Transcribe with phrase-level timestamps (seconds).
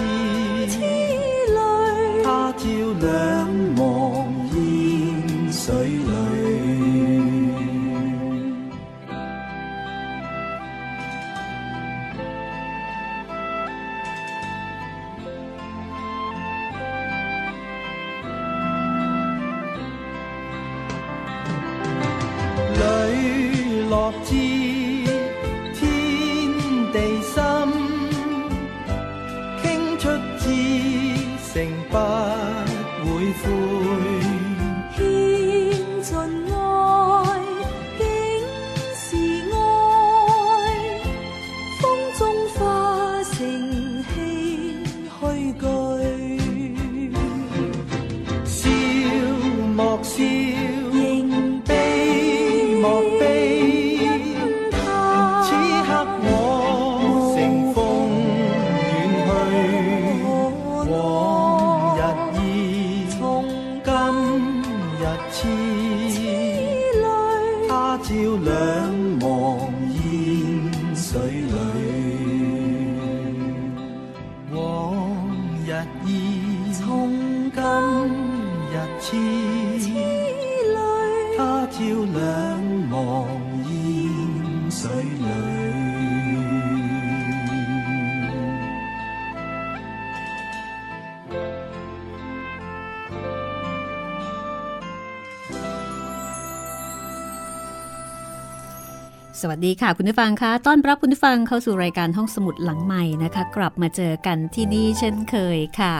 [0.00, 1.19] 你
[99.40, 105.94] สวัสดีค่ะคุณผู้ฟังคะต้อนรับคุณผู้ฟังเข้าสู่รายการห้องสมุดหลังใหม่นะคะ กลับมาเจอกันที่นี่เช่นเคยค่ะ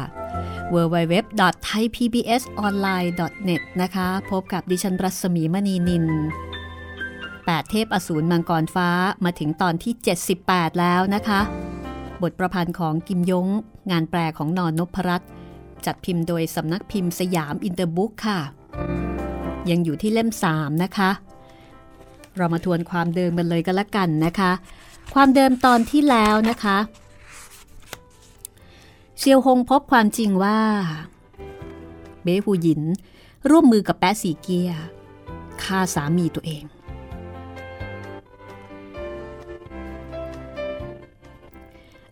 [0.75, 6.05] www.thaipbsonline.net นะคะ พบกับดิฉันรัศมีมณีนิล
[7.07, 8.89] 8เทพอสูรมังกรฟ้า
[9.25, 9.93] มาถึงตอนที่
[10.37, 11.41] 78 แล้วนะคะ
[12.23, 13.47] บทประพันธ์ของกิมยง
[13.91, 15.31] งานแปลของนอนนพรัตน์
[15.87, 18.41] จัดพิมพ์โดยสำนักพิมพ์สยามอินเตอร์บุ๊กค่ะ
[19.71, 21.11] ยังอยู่ที่เล่ม 3 นะคะ
[22.41, 24.53] เรามาทวนความเดิมกันเลยก็แล้วกันนะคะ
[25.15, 26.79] ความเดิมตอนที่แล้วนะคะ
[29.19, 30.59] เซียวฮงพบความจริงว่า
[32.23, 32.83] เบ้หูหยิน
[33.51, 34.71] ร่วมมือกับแปะสีเกีย
[35.63, 36.65] ฆ่าสามีตัวเอง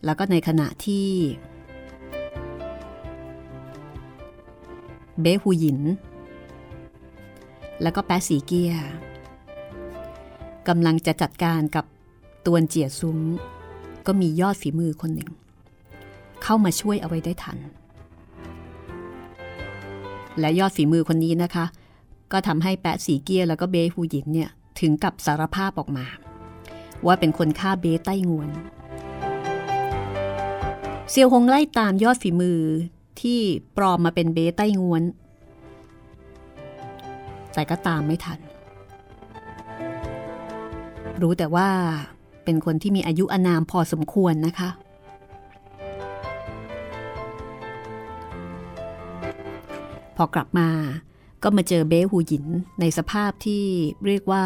[0.05, 1.09] แล้วก็ในขณะที่
[5.21, 5.81] เบ้หูหยิน
[7.83, 8.73] แล้วก็แปะสีเกีย
[10.69, 11.85] กำลังจะจัดการกับ
[12.47, 13.19] ตวนเจียซุ้ง
[14.07, 15.31] ก็มียอดฝีมือคนหนึ่ง
[16.43, 17.59] เข้ามาช่วยเอาไว้ได้ทัน
[20.41, 21.65] และยอดฝีมือคนนี้นะคะ
[22.33, 24.51] ก็ทำให้แปะสีเกียแล้วก็เบฮูหยินเนี่ย
[24.81, 26.07] ถึงกับสารภาพออกมา
[27.07, 28.49] ว่าเป็นคนฆ่าเบใต้งวน
[31.11, 32.61] เซียวหงไล่ตามยอดฝีมือ
[33.21, 33.41] ที่
[33.77, 35.03] ปลอมมาเป็นเบใต้งวน
[37.55, 38.39] แต่ก็ตามไม่ทัน
[41.23, 41.69] รู้แต่ว่า
[42.45, 44.71] เป็นคนที่มีอายุอานามพอสมควรนะคะ
[50.17, 50.69] พอกลับมา
[51.43, 52.47] ก็มาเจอเบ้หูหยิน
[52.81, 53.65] ในสภาพที่
[54.07, 54.45] เรียกว่า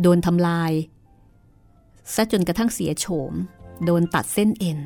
[0.00, 0.72] โดนทำลาย
[2.14, 3.32] ซะจนกระทั่งเสียโฉม
[3.84, 4.80] โดนตัดเส้นเอ็น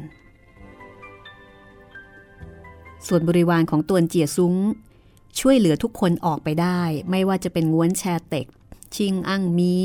[3.07, 4.55] ส่วนบริวารของตวนเจียซุ้ง
[5.41, 8.47] ช่วยเหลือทุกคนออกไปได้ ไม่ว่าจะเป็นง้วนแชเต็ก
[8.95, 9.77] ชิงอั้งมี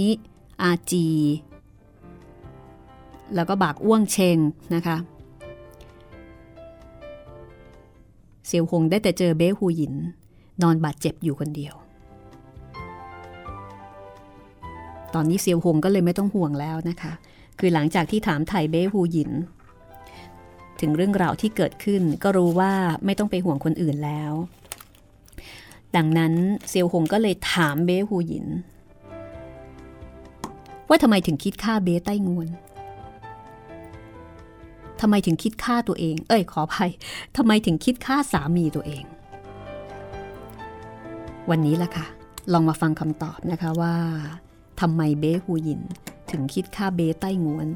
[0.62, 1.08] อาจี
[3.36, 4.38] แล้วก็บากอ้วงเชง
[4.76, 4.98] นะคะ
[8.48, 9.94] เซียวหงได้แต่เจอเบ้หูหยิน
[10.62, 11.76] นอนบาดเจ็บอยู่คนเดียว
[15.14, 17.14] ตอนนี้เซียวหงก็เลยไม่ต้องห่วงแล้วนะคะ
[17.60, 19.32] คือหลังจากที่ถามไถ่เบ้หูหยิน
[20.82, 22.74] ถึงเรื่องราวที่เกิดขึ้นก็รู้ว่า
[23.06, 24.34] ไม่ต้องไปห่วงคนอื่นแล้ว
[25.96, 26.34] ดังนั้น
[26.70, 28.46] เซียวหงก็เลยถามเบ้หูหยิน
[30.90, 32.48] ว่าทำไมถึงคิดฆ่าเบ้ใต้งวน
[35.02, 36.92] ทำไมถึงคิดฆ่าตัวเอง เอ้ยขออภัย
[37.38, 39.04] ทำไมถึงคิดฆ่าสามีตัวเอง
[41.50, 42.06] วันนี้ล่ะค่ะ
[42.54, 43.96] ลองมาฟังคำตอบนะคะว่า
[44.82, 45.82] ทำไมเบ้ฮูยิน
[46.32, 47.68] ถึงคิดฆ่าเบ้ใต้งวน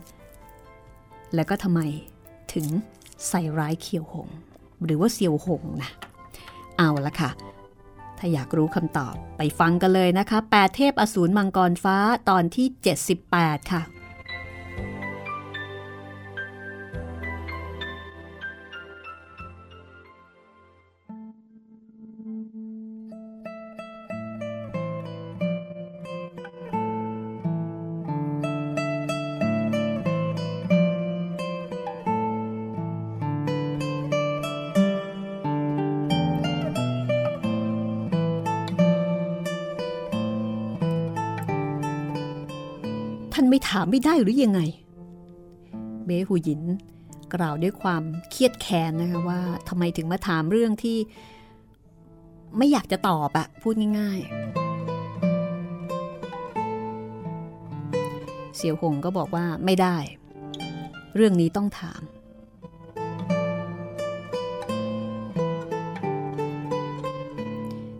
[1.36, 1.82] แล้วก็ทำไม
[2.54, 2.66] ถึง
[3.30, 4.30] ใส่ร้ายเขียวหง
[4.84, 5.92] หรือว่าเซียวหงนะ
[6.78, 7.30] เอาละค่ะ
[8.20, 11.98] ถ้าอยากรู้คำตอบไปฟังกันเลยนะคะแปดเทพอสูรมังกรฟ้า
[12.30, 12.68] ตอนที่
[13.20, 13.82] 78 ค่ะ
[43.40, 44.62] ท่านไม่ถามไม่ได้หรือยังไง
[46.06, 46.62] เบหูหยิน
[47.34, 50.98] กล่าวด้วยความเครียดแค้นนะคะว่าทำไมถึงมาถามเรื่องที่
[52.58, 54.28] ไม่อยากจะตอบอะพูดง่ายๆ
[58.56, 59.98] เสี่ยวหงก็บอกว่าไม่ได้
[61.16, 62.02] เรื่องนี้ต้องถาม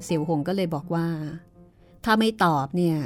[0.04, 1.08] เสี่ยวหงก็เลยบอกว่า
[2.06, 3.00] ถ้าไม่ตอบเนี่ย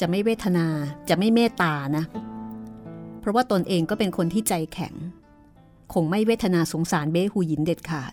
[0.00, 0.66] จะไม่เวทนา
[1.08, 2.04] จะไม่เมตตานะ
[3.20, 4.94] เพราะว่าตนเองก็เป็นคนที่ใจแข็ง
[5.92, 8.12] คงไม่เวทนาสงสารเบ้หูหยินเด็ดขาด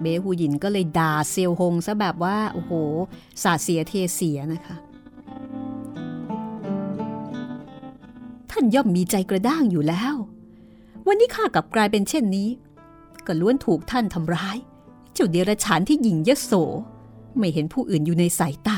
[0.00, 2.72] เบ้หูหยินก็เลยด่าเซียวหงซะแบบว่า โอ้โห
[3.42, 4.76] สาเสียเทเสียนะคะ
[8.50, 10.14] ท่านย่อมมีใจกระด้างอยู่แล้ว
[11.06, 12.48] วันนี้ข้ากับกลายเป็นเช่นนี้
[13.26, 14.56] ก็ล้วนถูกท่านทำร้าย
[15.14, 16.52] เจ้าเดรัจฉานที่หญิงยโส
[17.38, 18.70] ไม่เห็นผู้อื่นอยู่ในสายต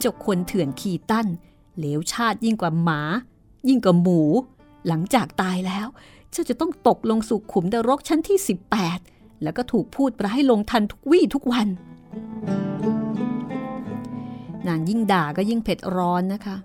[0.00, 1.26] เจ้าคนเถื่อนขีตั้น
[1.76, 3.00] เหลวชาติยิ่งกว่าหมา
[3.68, 4.20] ยิ่งกว่าหมู
[4.88, 5.86] หลังจากตายแล้ว
[6.30, 8.38] เจ้าจะต้องตกลงสู่ขุมนรกชั้นที่
[8.90, 11.68] 18 แล้วก็ถูกพูดร้ายลงทันทุกวี่ทุกวัน
[14.68, 16.56] นางยิ่งด่าก็ยิ่งเผ็ดร้อนนะคะ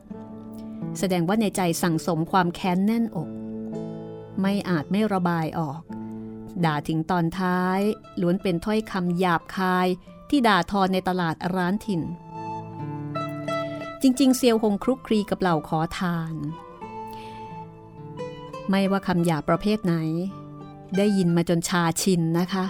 [1.00, 3.30] แสดงว่าในใจสั่งสมความแค้นแน่นอก
[4.42, 5.82] ไม่อาจไม่ระบายออก
[6.66, 7.80] ด่าถึงตอนท้าย
[8.22, 9.88] ล้วนเป็นถ้อยคำหยาบคาย
[10.30, 12.02] ที่ด่าทอในตลาดร้านถิ่น
[14.06, 16.36] จริง ๆ เซียวหงครุกครีกับเหล่าขอทาน
[18.70, 19.94] ไม่ว่าคำหยาประเภทไหน
[20.98, 22.66] ได้ยินมาจนชาชินนะคะ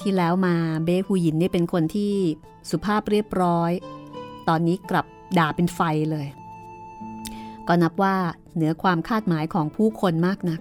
[0.00, 2.12] ที่แล้วมาเบ้ฮูยินนี่เป็นคนที่
[2.70, 3.70] สุภาพเรียบร้อย
[4.48, 5.06] ตอนนี้กลับ
[5.38, 6.26] ด่าเป็นไฟเลย
[7.68, 8.16] ก็นับว่า
[8.54, 10.60] เหนือความคาดหมายของผู้คนมากนัก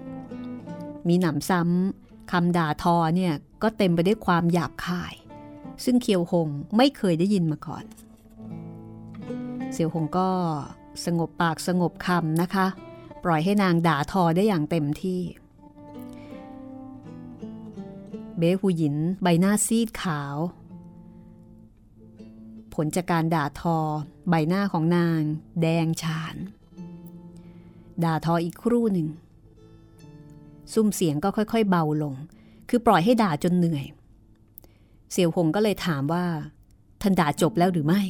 [1.07, 5.13] มีหนำซ้ำคำด่าทอเนี่ยก็เต็มไปด้วยความหยาบคาย
[5.83, 7.85] ซึ่งเคียวหงไม่เคยได้ยินมาก่อน
[9.73, 10.29] เสี่ยวหงก็
[11.05, 12.67] สงบปากสงบคำนะคะ
[13.23, 15.21] ปล่อยให้นางด่าทอได้อย่างเต็มที่
[18.37, 20.35] เบ้หูหยินใบหน้าซีดขาว
[22.73, 23.77] ผลจากการด่าทอ
[24.29, 25.19] ใบหน้าของนาง
[25.61, 26.35] แดงฉาน
[28.03, 29.07] ด่าทออีกครู่หนึ่ง
[30.73, 32.13] ซุ้มเสียงก็ค่อยๆ เบาลง
[32.69, 33.85] คือปล่อยให้ด่าจนเหนื่อย
[35.11, 36.25] เสี่ยวหงก็เลยถามว่า
[37.01, 38.01] ท่านด่าจบแล้วหรือไม่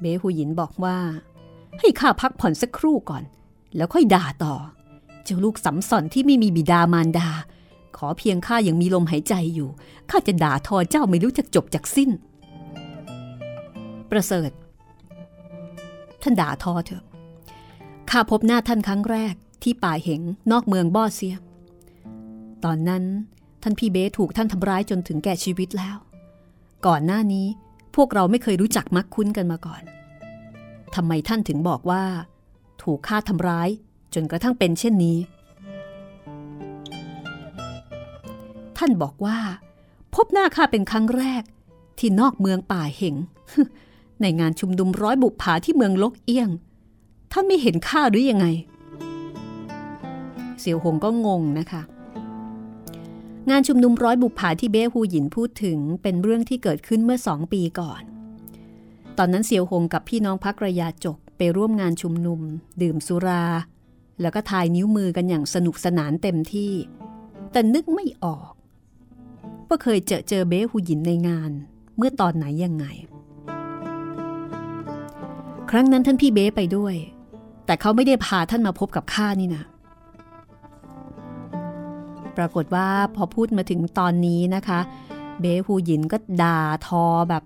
[0.00, 0.98] เบหูหยินบอกว่า
[1.80, 3.24] ให้ข้าพักผ่อนสักครู่ก่อน
[3.76, 4.54] แล้วค่อยด่าต่อ
[5.24, 7.28] เจ้าลูกสำสอนที่ไม่มีบิดามารดา
[7.96, 9.70] ขอเพียงข้ายังมีลมหายใจอยู่
[10.10, 12.10] ข้าจะด่าทอเจ้าไม่รู้จักจบจากสิ้น
[14.10, 14.50] ประเสริฐ
[16.22, 17.04] ท่านด่าทอเถอะ
[18.10, 21.36] ข้าพบหน้าท่านครั้งแรกที่ป่าเหงนอกเมืองบ่อเซีย
[22.64, 23.04] ตอนนั้น
[23.62, 25.96] ท่านพี่เบถูกท่านทำร้ายจนถึงแก่ชีวิตแล้ว
[26.86, 27.46] ก่อนหน้านี้
[27.96, 29.82] พวกเราไม่เคยรู้จักมักคุ้นกันมาก่อน
[30.94, 32.04] ทำไมท่านถึงบอกว่า
[32.82, 33.68] ถูกฆ่าทำร้าย
[34.14, 35.18] จนกระทั่งเป็นเช่นนี้
[38.78, 39.38] ท่านบอกว่า
[40.14, 41.42] พบหน้าข้าเป็นครั้งแรก
[41.98, 43.14] ที่นอกเมืองป่าเหง
[44.20, 46.50] ในงานชุมนุมร้อยบุปผาที่เมืองลกเอี้ยง
[47.32, 48.46] ท่านไม่เห็นข้าหรือยังไง
[50.60, 51.82] เสี่ยวหงก็งงนะคะ
[53.50, 58.02] งานชุมนุมร้อยบุปผาที่เบ้ฮูหยินพูดถึงเป็นเรื่องที่เกิดขึ้นเมื่อสองปีก่อน
[59.18, 62.40] ตอนนั้นเสี่ยวหงกับพี่น้องพักระยาจกไปร่วมงานชุมนุม
[62.82, 63.44] ดื่มสุรา
[64.20, 66.72] แล้วก็ทายนิ้วมือกันอย่างสนุกสนานเต็มที่
[67.52, 68.52] แต่นึกไม่ออก
[69.68, 71.50] ว่าเคยเจอเจอเบ้ฮูหยินในงาน
[71.96, 72.86] เมื่อตอนไหนยังไง
[75.70, 76.94] ครั้งนั้นท่านพี่เบ้ไปด้วย
[77.66, 79.64] แต่เขาไม่ได้พาท่านมาพบกับข้านี่นะ
[82.36, 84.80] ปรากฏว่าพอพูดมาถึงตอนนี้นะคะ
[85.40, 87.42] เบฮูหยินก็ด่าทอแบบ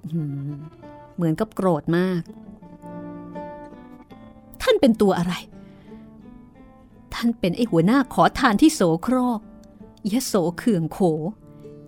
[1.15, 2.21] เหมือนกับโกรธมาก
[4.63, 5.35] ท่านเป็นตัวอะไร
[7.15, 9.41] ท่านเป็นไอหัวหน้าขอทานที่โสโครก
[10.13, 10.99] ยะโสเขื่องโข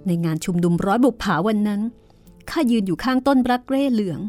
[0.07, 1.81] ในงานชุมนุมร้อยบุปผาวันนั้น
[2.51, 4.21] ข้ายืนอยู่ข้างต้นรักเร่เหลือง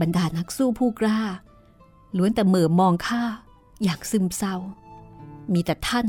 [0.00, 1.20] บรรดานักสู้ผู้กล้า
[2.16, 3.22] ล้วนแต่เหม่อมองข้า
[3.82, 4.56] อย่างซึมเศร้า
[5.52, 6.06] มีแต่ท่าน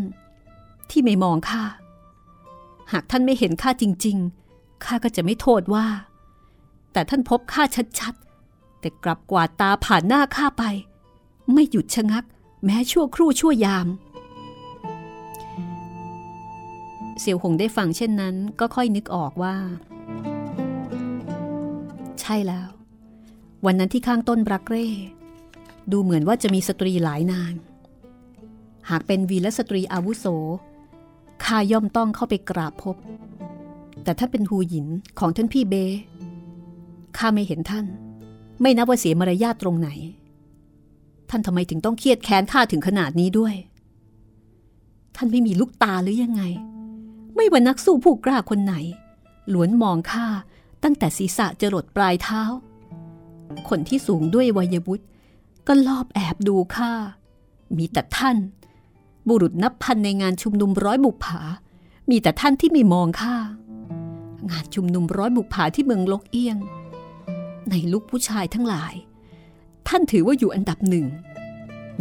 [0.91, 1.63] ที่ไม่มองข้า
[2.91, 4.17] หากท่านไม่เห็นข้าจริง
[4.51, 5.85] ๆ ข้าก็จะไม่โทษว่า
[6.93, 7.63] แต่ท่านพบข้า
[7.99, 10.63] ชัดๆ แต่กลับกวาดตาผ่านหน้าข้าไป
[11.53, 12.23] ไม่หยุดชะงัก
[12.65, 13.87] แม้ชั่วครู่ชั่วยาม
[17.19, 19.55] เสี่ยวหงได้ฟังเช่นนั้นก็ค่อยนึกออกว่า
[22.21, 22.69] ใช่แล้ว
[23.65, 24.87] วันนั้นที่ข้างต้นรักเร่
[25.91, 27.53] ดูเหมือนว่าจะมีสตรีหลายนาง
[28.89, 30.25] หากเป็นวีรสตรีอาวุโส
[31.43, 32.95] ข้าย่อมต้องเข้าไปกราบพบ
[34.03, 34.87] แต่ถ้าเป็นฮูหยิน
[35.19, 35.75] ของท่านพี่เบ
[37.17, 37.85] ข้าไม่เห็นท่าน
[38.61, 39.89] ไม่นับว่าเสียมารยาทตรงไหน
[41.29, 43.55] ท่านทำไมถึงต้องเครียดแค้นข้าถึงขนาดนี้ด้วย
[45.15, 46.43] ท่านไม่มีลูกตาหรือยังไง
[47.35, 48.75] ไม่ว่านักสู้ผู้กล้าคนไหน
[49.49, 50.27] หลวนมองข้า
[50.83, 52.41] ตั้งแต่ศีรษะจรดปลายเท้า
[53.69, 55.05] คนที่สูงด้วยวัยวุฒิ
[55.67, 56.91] ก็ลอบแอบดูข้า
[57.77, 58.37] มีแต่ท่าน
[59.27, 61.41] บุรุษนับพันในงานชุมนุมร้อยบุปผา
[62.09, 63.35] มีแต่ท่านที่ไม่มองข้า
[64.49, 66.57] งานชุมนุมร้อยบุปผาที่เมืองลกเอี้ยง
[67.69, 68.93] ในลูกผู้ชายทั้งหลาย
[69.87, 71.05] ท่านถือว่าอยู่อันดับหนึ่ง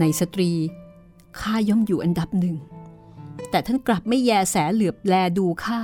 [0.00, 0.50] ในสตรี
[1.40, 2.56] ข้าย่อมอยู่อันดับหนึ่ง
[3.50, 5.80] แต่ท่านกลับไม่แยแสเหลือบแลดูข้า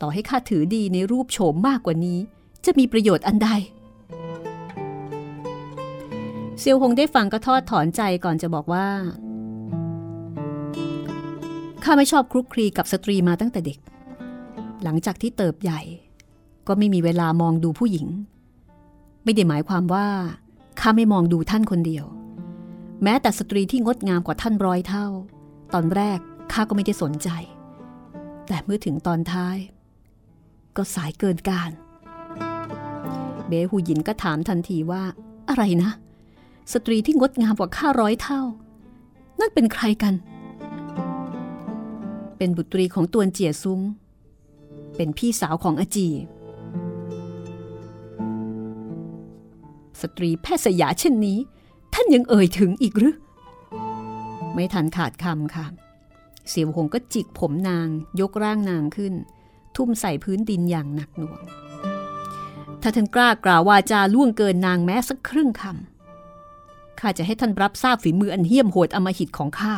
[0.00, 2.18] ต่อให้ข้าถือดีในรูปโฉมมากกว่านี้
[2.64, 3.50] จะมีประโยชน์อันใด
[6.58, 8.86] เซียวหงได้ฟังก็ทอดถอนใจก่อนจะบอกว่า
[11.84, 13.78] ข้าไม่ชอบคลุกคลีกับสตรีมาตั้งแต่เด็ก
[14.82, 15.80] หลังจากที่เติบใหญ่
[16.66, 18.06] ก็ไม่มีเวลามองดูผู้หญิง
[19.24, 20.06] ไม่ได้หมายความว่า
[20.80, 22.04] ข้าไม่มองดูท่านคนเดียว
[23.02, 25.06] แม้แต่สตรีที่งดงามกว่าท่านร้อยเท่า
[25.74, 26.18] ตอนแรก
[26.52, 27.28] ข้าก็ไม่ได้สนใจ
[28.48, 29.56] แต่เมื่อถึงตอนท้าย
[30.76, 31.70] ก็สายเกินการ
[33.48, 35.02] เบ๊ฮูหยินก็ถามทันทีว่า
[35.48, 35.90] อะไรนะ
[36.72, 38.40] สตรีที่งดงามกว่าข้าร้อยเท่า
[39.40, 40.14] นั่นเป็นใครกัน
[42.38, 43.80] เป็นบุตรีของต้วนเจี่ยซุ้ง
[44.96, 46.08] เป็นพี่สาวของอาจี้
[50.00, 51.38] สตรีแพทย์สยาเช่นนี้
[51.94, 53.16] ท่านยังเอ่ยถึงอีกหรือ
[54.54, 55.66] ไม่ทันขาดคำค่ะ
[56.48, 57.88] เสียวหงก็จิกผมนาง
[58.20, 59.14] ยกร่างนางขึ้น
[59.76, 61.40] ทุ่มใส่พื้นดินอย่างหนักหน่วง
[62.82, 69.74] ถ้าท่านกล้ากล่าววาจาล่วงเกินนางแม้สักครึ่งคำข้าจะให้ท่านรับทราบฝีมืออันเหี้ยมโหดอมหิตของข้า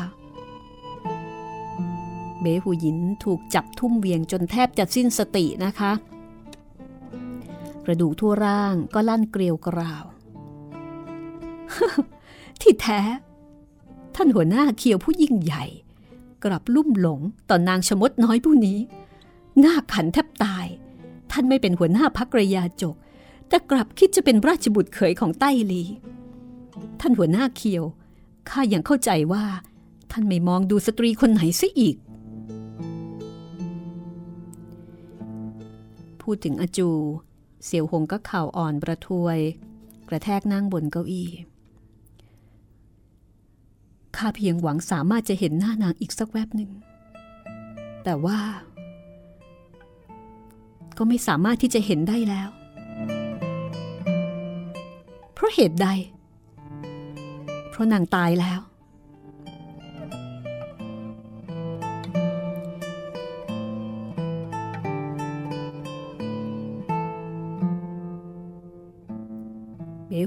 [2.41, 5.93] เบหูหยินถูกจับทุ่มเวียงจนแทบจะสิ้นสตินะคะ
[7.85, 10.05] กระดูกทั่วร่างก็ลั่นเกลียวกราว
[12.61, 13.01] ที่แท้
[14.15, 15.65] ท่านหัวหน้าเขียวผู้ยิ่งใหญ่
[16.45, 17.21] กลับลุ่มหลง
[17.51, 18.79] ต่อนางชมดน้อยผู้นี้
[19.61, 20.67] หน้าขันแทบตาย
[21.31, 22.95] ท่านไม่เป็นหัวหน้าพักระยาจก
[23.49, 25.83] แต่กลับคิดจะเป็นราชบุตรเขยของใต้ลี
[27.01, 27.85] ท่านหัวหน้าเขียว
[28.49, 29.45] ข้ายังเข้าใจว่า
[30.13, 31.97] ท่านไม่มองดูสตรีคนไหนซะอีก
[36.33, 36.89] พูดถึงอาจู
[37.65, 39.39] เสี่ยวหงก็เข่าอ่อนประทวย
[40.09, 41.29] กระแทกนั่งบนเก้าอี้
[44.17, 46.71] ข้าเพียงหวังสามารถจะเห็นหน้านางอีกสักแวบหนึ่ง
[48.05, 48.39] แต่ว่า
[50.99, 52.49] ก็ไม่สามารถที่จะเห็นได้แล้ว
[55.35, 55.89] เพราะเหตุใด
[57.71, 58.61] เพราะนางตายแล้ว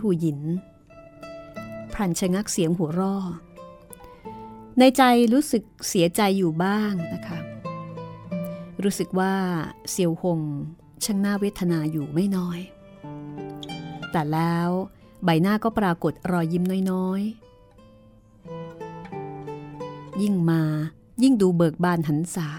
[0.04, 0.40] หูหยิน
[1.94, 3.16] พรันชะงักเสียงหัวร่อ
[4.80, 7.40] ในใจรู้สึกเสียใจอยู่บ้างนะคะ
[8.84, 9.34] รู้สึกว่า
[9.92, 10.40] เซียวหง
[11.04, 12.60] ช่างน่าเวทนาอยู่ไม่น้อย
[14.12, 14.70] แต่แล้ว
[15.24, 17.44] ใบหน้าก็ปรากฏรอยยิ้มน้อยๆ
[20.22, 20.62] ยิ่งมา
[21.24, 22.50] ยิ่งดูเบิกบานหันษา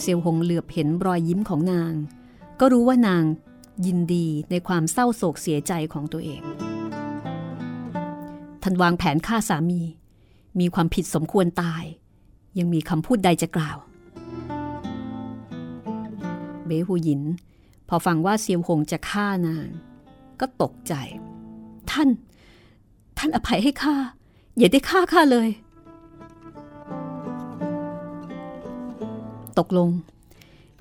[0.00, 1.92] เซียวหงเหลือบเห็นรอยยิ้มของนาง
[2.60, 3.24] ก็รู้ว่านาง
[3.86, 6.42] ยินดีในความเศร้าโศกเสียใจของตัวเอง
[8.62, 9.80] ท่านวางแผนฆ่าสามี
[10.60, 11.84] มีความผิดสมควรตาย
[12.58, 13.78] ยังมีคำพูดใดจะกล่าว
[16.66, 17.22] เบหูหยิน
[17.88, 19.68] พอฟังว่าเซียวหงจะฆ่านาง
[20.40, 20.94] ก็ตกใจ
[21.90, 22.08] ท่าน
[23.18, 23.96] ท่านอภัยให้ข้า
[24.58, 25.48] อย่าได้ฆ่าข้าเลย
[29.58, 29.90] ตกลง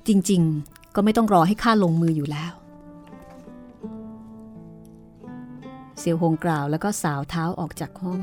[0.07, 2.53] จริง ๆ ก็ไม่ต้องรอให้ข้าลงมืออยู่แล้ว
[6.03, 8.21] เซียวหงกล่าวแล้วก็สาวเท้าออกจากห้อง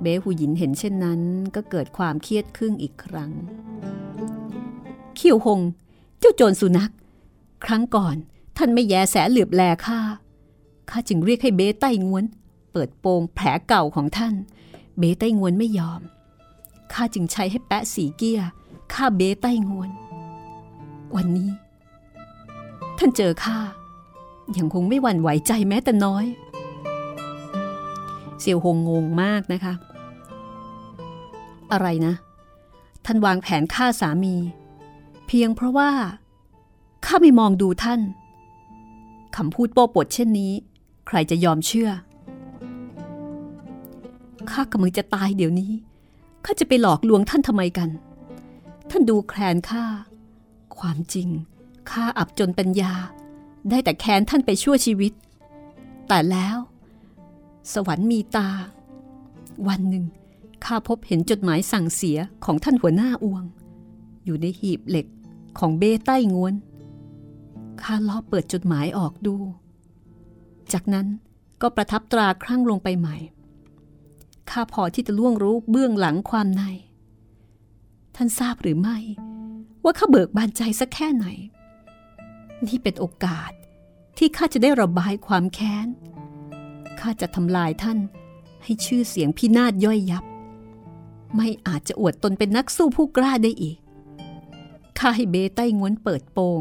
[0.00, 1.20] เบ้หูหยินเห็นเช่นนั้น
[1.54, 3.30] ก็เกิดความเครียดครึ่งอีกครั้ง
[5.16, 5.60] เขียวหง
[6.18, 6.92] เจ้าโจรสุนัข
[7.64, 8.16] ครั้งก่อน
[8.56, 10.00] ท่านไม่แยแสเหลือบแลข้า
[10.90, 12.24] ข้าจึงเรียกให้เบ้ใต้งวน
[12.72, 14.34] เปิดโปงแผลเก่าของท่าน
[14.98, 16.00] เบ้ใต้งวนไม่ยอม
[16.92, 18.40] ข้าจึงใช้ให้แปะสีเกีย
[18.92, 19.90] ข้าเบ้ใต้งวน
[21.16, 21.50] วันนี้
[22.98, 23.58] ท่านเจอข้า
[24.58, 26.24] ยังคงไม่หวั่นไหวใจแม้แต่น้อย
[28.40, 29.74] เซียวหงงงมากนะคะ
[31.72, 32.14] อะไรนะ
[33.04, 34.34] ท่านวางแผนฆ่าสามี
[35.26, 35.90] เพียงเพราะว่า
[37.04, 38.00] ข้าไม่มองดูท่าน
[39.36, 40.52] คำพูดโป้ปดเช่นนี้
[41.06, 41.90] ใครจะยอมเชื่อ
[44.50, 45.72] ข้ากำลังจะตายเดี๋ยวนี้
[46.44, 47.88] ข้าจะไปหลอกลวงท่านทำไมกัน
[48.90, 49.84] ท่านดูแคลนข้า
[50.78, 51.28] ความจริง
[51.90, 52.92] ข้าอับจนปัญญา
[53.68, 55.12] ได้แต่แค้นท่านไปชั่วชีวิต
[56.08, 56.56] แต่แล้ว
[57.72, 58.48] สวรรค์มีตา
[59.68, 60.04] วันหนึ่ง
[60.64, 63.44] ข้าพบเห็นจดหมายสั่งเสียของท่านหัวหน้าอวง
[64.24, 65.06] อยู่ในหีบเหล็ก
[65.58, 66.54] ของเบ้ใต้งวน
[67.82, 69.36] ข้าล้อเปิดจดหมายออกดู
[70.72, 71.06] จากนั้น
[71.62, 73.16] ก็ประทับตราครั้งลงไปใหม่
[74.50, 76.62] ข้าพอที่จะล่วงรู้เบื้องหลังความใน
[78.16, 78.98] ท่านทราบหรือไม่
[79.82, 81.26] ว่าข้าเบิกบานใจสักแค่ไหน
[82.66, 83.50] นี่เป็นโอกาส
[84.16, 85.88] ที่ข้าจะได้ระบายความแค้น
[87.00, 87.98] ข้าจะทำลายท่าน
[88.64, 90.24] ให้ชื่อเสียงพินาศย่อยยับ
[91.36, 93.78] ไม่อาจจะอวดตนเป็นนักสู้ผู้กล้าได้อีก
[94.98, 96.60] ข้าให้เบใต้งวนเปิดโปง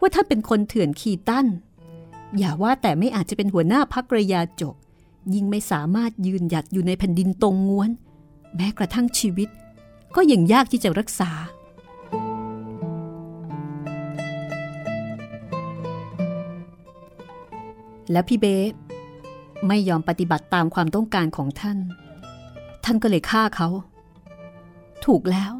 [0.00, 1.46] ว่าท่านเป็นคนเถื่อนขีตั้น
[2.38, 4.74] อย่าว่าแต่ไม่อาจจะเป็นหัวหน้าพักระยาจก
[5.34, 7.90] ยิ่งไม่สามารถยืนหยัดอยู่ในแผ่นดินตรงงวน
[8.56, 9.48] แม้กระทั่งชีวิต
[10.16, 11.30] ก็ยังยากที่จะรักษา
[18.12, 18.72] และพี่เบส
[19.68, 21.78] ไม่ยอมปฏิบัติตามความต้องการของท่าน
[22.84, 23.68] ท่านก็เลยฆ่าเขา
[25.06, 25.52] ถูกแล้ว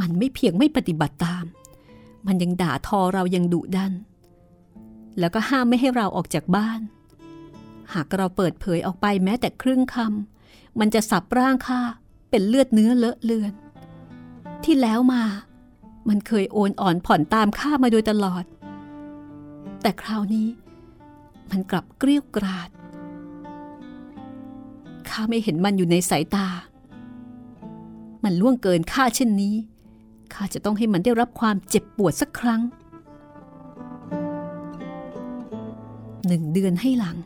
[0.00, 1.44] มันไม่เพียงไม่ปฏิบัติตาม
[2.26, 3.92] มันยังด่าทอเรายังดุดัน
[5.18, 6.80] แล้วก็ห้ามไม่ให้เราออกจากบ้าน
[7.94, 11.80] หากเราเปิดเผยออกไปแม้แต่ครึ่งคำมันจะสับร่างข้า
[12.30, 13.52] เป็นเลือดเนื้อเลอะเลือน
[14.64, 15.22] ที่แล้วมา
[16.08, 18.44] มันเคยโอนอ่อนผ่อนตามข้ามาโดยตลอด
[19.82, 20.48] แต่คราวนี้
[21.52, 22.70] มันกลับเกลี้ยกราด
[25.08, 26.46] ข้าไม่เห็นมันอยู่ในสายตา
[28.24, 29.54] มันล่วงเกินข้าเช่นนี้
[30.32, 32.62] ข้าจะต้องให้มันได้รับความเจ็บปวดสักครั้ง
[36.26, 37.16] หนึ่งเดือนให้หลัง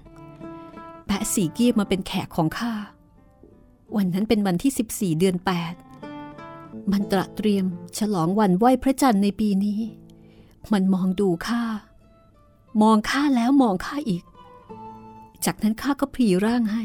[1.07, 2.73] แปะสีเกียมาเป็นแขกของข้า
[3.97, 5.37] วันนั้นเป็นวันที่ 14 เดือน
[6.15, 7.65] 8 มันตระเตรียม
[7.99, 9.81] ฉลองวันไหว้พระจันทร์ในปีนี้
[10.73, 11.63] มันมองดูข้า
[12.83, 14.25] มองข้าแล้วมองข้าอีก
[15.45, 16.85] จากนั้นข้าก็พรีร่างให้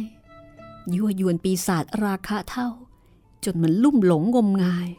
[0.93, 2.69] ยั่วยวนปีศาจราคะเท่า
[3.43, 4.89] จนมันลุ่มหลงงมงาย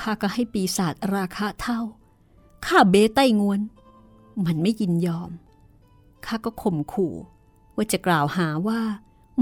[0.00, 1.80] ข้าก็ให้ปีศาจราคะเท่า
[2.66, 3.60] ข้าเบใต้งวน
[4.46, 5.30] มันไม่ยินยอม
[6.26, 7.14] ข้าก็ข่มขู่
[7.76, 8.80] ว่าจะกล่าวหาว่า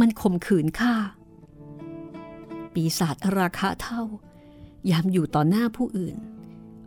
[0.01, 0.95] มันข่มขืนข้า
[2.75, 4.03] ปีศาจราคะเท่า
[4.91, 6.17] ยามอยู่ต่อหน้าผู้อื่น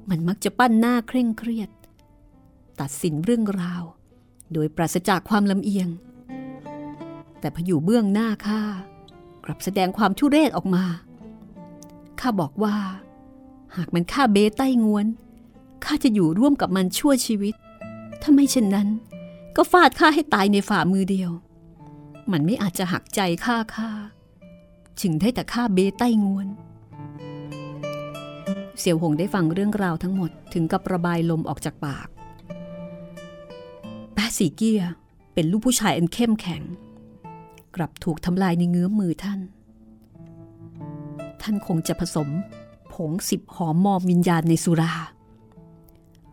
[0.10, 1.69] มันมักจะปั้นหน้าเคร่งเครียด
[2.82, 3.84] ตัดสินเรื่องราว
[4.54, 5.90] โดยปราศจากความลำเอียง
[7.40, 8.62] แต่พออยู่เบื้องหน้าข้า
[9.44, 10.84] กลับแสดงความทุเรศออกมา
[12.20, 12.76] ข้าบอกว่า
[13.76, 15.06] หากมันฆ่าเบใต้งวน
[15.86, 17.56] ข้าจะอยู่ร่วมกับมันชั่วชีวิต
[18.22, 18.88] ถ้าไม่เช่นนั้น
[19.56, 21.32] ก็ฟาดข้าให้ตายในฝ่ามือเดียว
[22.32, 23.90] มันไม่อาจจะหักใจข้าข้า
[25.02, 26.48] จึงได้แต่ฆ่าเบใต้งวน
[28.80, 32.08] เสี่ยวหงได้ฟังเรื่องราวทั้งหมดถึงกับระบายลมออกจากปาก
[34.19, 34.82] แปะสีเกีย
[35.34, 36.63] เป็นลูกผู้ชายอันเข้มแข็ง
[37.75, 39.39] กลับถูกทำลายในเงื้อมมือท่าน
[41.41, 42.30] ท่านคงจะผสม
[42.93, 44.93] ผงสิบหอมมอมวิญญาณในสุรา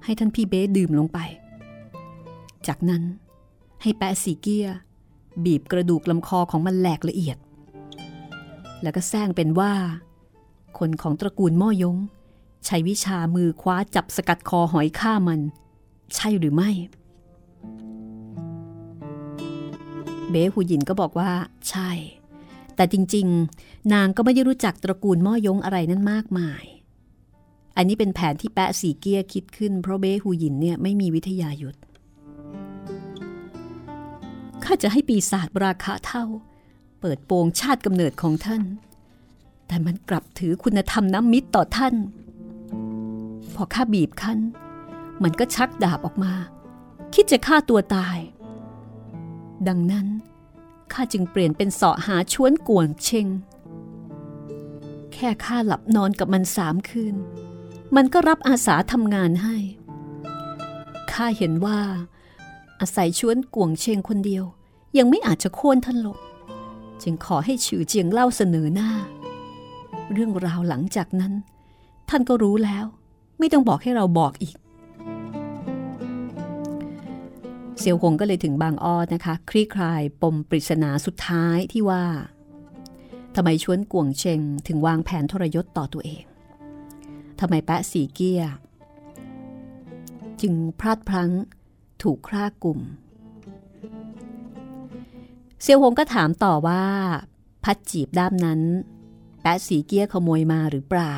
[0.04, 1.18] ให้ท่านพี่เบสดื่มลงไป
[2.66, 3.02] จากนั้น
[3.82, 4.66] ให้แปะสีเกีย
[5.44, 7.36] บีบกระดูกลำคอของมันแหลกละเอียด
[8.82, 9.72] แล้วก็แซงเป็นว่า
[10.78, 11.96] คนของตระกูลม่อยง
[12.66, 15.40] ใช้วิชามือคว้าจับสกัดคอหอยฆ่ามัน
[16.14, 16.70] ใช่หรือไม่
[20.30, 21.30] เบหูหยินก็บอกว่า
[21.68, 21.90] ใช่
[22.76, 23.26] แต่จริง
[23.60, 26.64] ๆ นางก็ไม่ได้รู้จักตระกูลม่อยงอะไรนั่นมากมาย
[27.76, 31.78] อันนี้เป็นแผนที่แปะสีเกียคิดขึ้น เพราะเบหูหยินเนี่ยไม่มีวิทยายุทธ
[34.64, 36.24] ข้าจะให้ปีศาจราคาเท่า
[37.00, 38.62] เปิดโปงชาติกำเนิดของท่าน
[39.66, 41.94] แต่มันกลับถือคุณธรรมน้ำมิตรต่อท่าน
[43.54, 44.38] พอข้าบีบคั้น
[45.22, 46.32] มันก็ชักดาบออกมา
[47.14, 48.18] คิดจะฆ่าตัวตาย
[49.68, 50.06] ดังนั้น
[50.92, 53.28] ข้าจึงเปลี่ยนเป็นเสาะหาชวนกวงเชง
[55.12, 57.14] แค่ข้าหลับนอนกับมันสามคืน
[57.96, 59.56] มันก็รับอาสาทำงานให้
[61.12, 61.80] ข้าเห็นว่า
[62.80, 64.44] อาศัยชวนกวงเชงคนเดียว
[64.98, 66.18] ยังไม่อาจจะโค่นท่านลง
[67.02, 68.90] จึงขอให้ฉือเจียงเล่าเสนอหน้า
[70.12, 71.32] เรื่องราวหลังจากนั้น
[72.08, 72.84] ท่านก็รู้แล้ว
[73.38, 74.56] ไม่ต้องบอกให้เราบอกอีก
[77.78, 82.04] เซียวหงก็เลยถึงบางอ้อนะคะ คลี่คลายปมปริศนาสุดท้ายที่ว่า
[83.34, 86.24] ทำไมชวนกวงเชงถึงวางแผนทรยศต่อตัวเอง
[87.40, 88.42] ทำไมแปะสีเกีย
[90.40, 91.30] จึงพลาดพลั้ง
[92.02, 92.80] ถูกคร่ากลุ่ม
[95.62, 96.84] เซียวหงก็ถามต่อว่า
[97.64, 98.60] พัดจีบด้ามนั้น
[99.42, 101.16] แปะสีเกียขโมยมาหรือเปล่า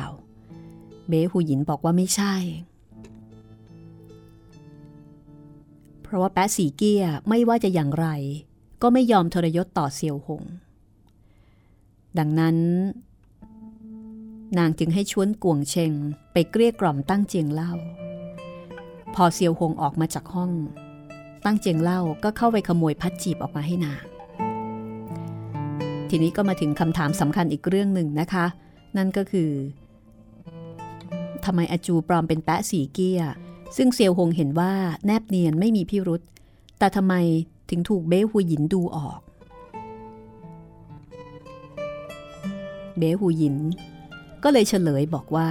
[1.07, 2.35] เบหูหยินบอกว่าไม่ใช่
[6.07, 8.07] เพราะว่าแปะสีเกียไม่ว่าจะอย่างไร
[8.81, 10.43] ก็ไม่ยอมทรยศต่อเซียวหง
[12.19, 12.57] ดังนั้น
[14.57, 15.91] นางจึงให้ชวนกวงเชง
[16.33, 17.73] ไปเกลี้ยกล่อมตั้งเจียงเล่า
[19.15, 20.51] พอเซียวหงออกมาจากห้อง
[21.45, 24.03] ตั้งเจียงเล่าก็เข้าไปขโมยพัดจีบออกมาให้นาง
[26.09, 28.45] ทีนี้ก็มาถึงคำถามสำคัญอีกเรื่องหนึ่งนะคะ
[28.97, 29.51] นั่นก็คือ
[31.45, 33.21] ทำไมอาจูปลอมเป็นแปะสีเกีย
[33.75, 34.73] ซึ่งเซียวหงเห็นว่า
[35.05, 36.21] แนบเนียนไม่มีพิรุษ
[36.79, 37.13] แต่ทำไม
[37.69, 39.19] ถึงถูกเบ้หูหยินดูออก
[42.97, 43.55] เบ้หูหยิน
[44.43, 45.49] ก็เลยเฉลยบอกว่า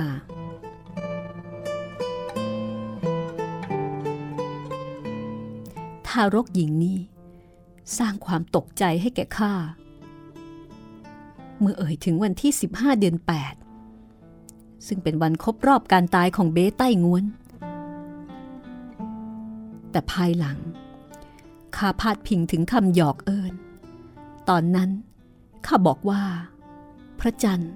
[6.06, 6.98] ทารกหญิงนี้
[7.98, 9.52] สร้างความตกใจให้แก่ข้า
[11.60, 13.16] เมื่อเอ่ยถึงวันที่ 15 เดือน
[14.02, 17.24] 8 ซึ่งเป็นวันครบรอบการตายของเบ้ใต้งวน
[19.90, 20.58] แต่ภายหลัง
[21.76, 23.54] ข้าพาดพิงถึงคำหยอกเอิญ
[24.48, 24.90] ตอนนั้น
[25.66, 26.22] ข้าบอกว่า
[27.20, 27.72] พระจันทร์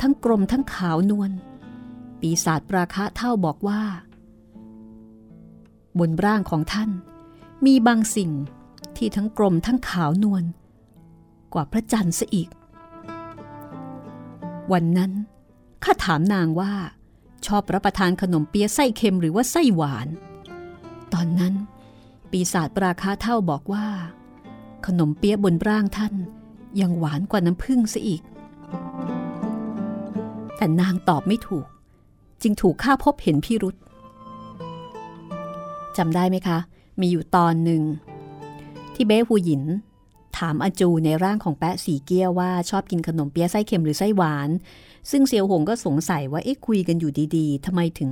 [0.00, 1.30] ทั้งกลมทั้งขาวนวล
[2.20, 3.82] ปีศาจปราคะเท่าบอกว่า
[5.98, 6.90] บนร่างของท่าน
[7.66, 8.30] มีบางสิ่ง
[8.96, 10.44] ที่ทั้งกลมทั้งขาวนวล
[11.54, 12.48] กว่าพระจันทร์ซะอีก
[14.72, 15.12] วันนั้น
[15.84, 16.72] ข้าถามนางว่า
[17.46, 20.08] ชอบรับประทานขนมเปี๊ยะไส้เค็มหรือว่าไส้หวาน
[21.14, 21.54] ตอนนั้น
[22.30, 23.86] ปีศาจปราคาเท่าบอกว่า
[24.86, 26.14] ขนมเปี๊ยะบนร่างท่าน
[26.80, 28.22] ยังหวานกว่าน้ำผึ้งซะอีก
[30.56, 31.66] แต่นางตอบไม่ถูก
[32.42, 33.76] จึงถูกข้าพบเห็นพิรุษ
[35.96, 36.58] จำได้ไหมคะ
[37.00, 37.82] มีอยู่ตอนหนึ่ง
[38.94, 39.62] ที่เบ้หูหยิน
[40.38, 44.48] ถามอาจูในร่างของแปะสีเกี้ยวว่าชอบกินขนมเปี๊ยะไส้เค็มหรือไส้หวาน
[45.10, 48.10] ซึ่งเซียวหงก็สงสัยว่าเอ๊ะคุยกันอยู่ดีๆทำไมถึง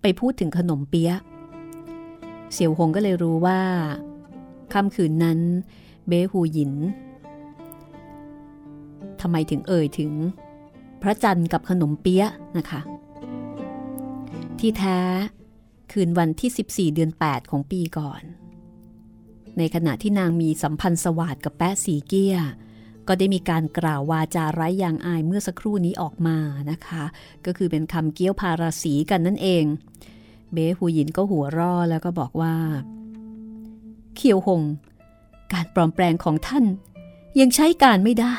[0.00, 1.18] ไปพูดถึงขนมเปี๊ยะ
[2.52, 3.60] เซียวหงก็เลยรู้ว่า
[4.72, 5.40] ค่ำคืนนั้น
[6.08, 6.72] เบ้หูหยิน
[9.20, 10.12] ทำไมถึงเอ่ยถึง
[11.02, 12.80] พระจันทร์กับขนมเปี๊ยะนะคะ
[14.58, 14.98] ที่แท้
[15.92, 18.22] คืนวันที่ 14 เดือน 8 ของปีก่อน
[19.58, 22.36] ในขณะที่นางมีสัมพันธ์สวัสดกับแปะสีเกี้ย
[23.08, 26.38] ก็ได้มีการกล่าววาจาไร้ยางอายเมื่อสักครู่นี้ออกมา
[26.70, 27.04] นะคะ
[27.46, 29.64] ก็คือเป็นคำเกี้ยวพาราสีกันนั่นเอง
[30.52, 32.54] เบ้หูหยินก็หัวร่อแล้วก็บอกว่า
[34.14, 34.62] เคียวหง
[35.52, 36.64] การปลอมแปลงของท่าน
[37.40, 38.36] ยังใช้การไม่ได้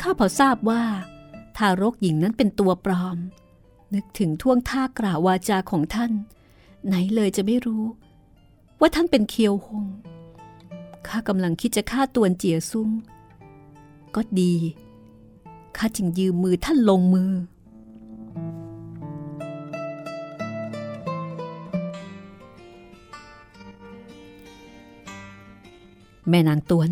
[0.00, 0.82] ข้าพอทราบว่า
[1.56, 3.18] ทารกหญิงนั้นเป็นตัวปลอม
[3.94, 6.12] นึกถึงท่วงท่ากล่าววาจาของท่าน
[6.86, 7.84] ไหนเลยจะไม่รู้
[8.80, 9.86] ว่าท่านเป็นเคียวหง
[11.06, 12.90] ข้ากำลังคิดจะฆ่าตวนเจียซุ่ง
[14.14, 14.54] ก็ดี
[15.76, 17.30] ข้าจึงยืมมือท่านลงมือ
[26.30, 26.90] แม่นางตวน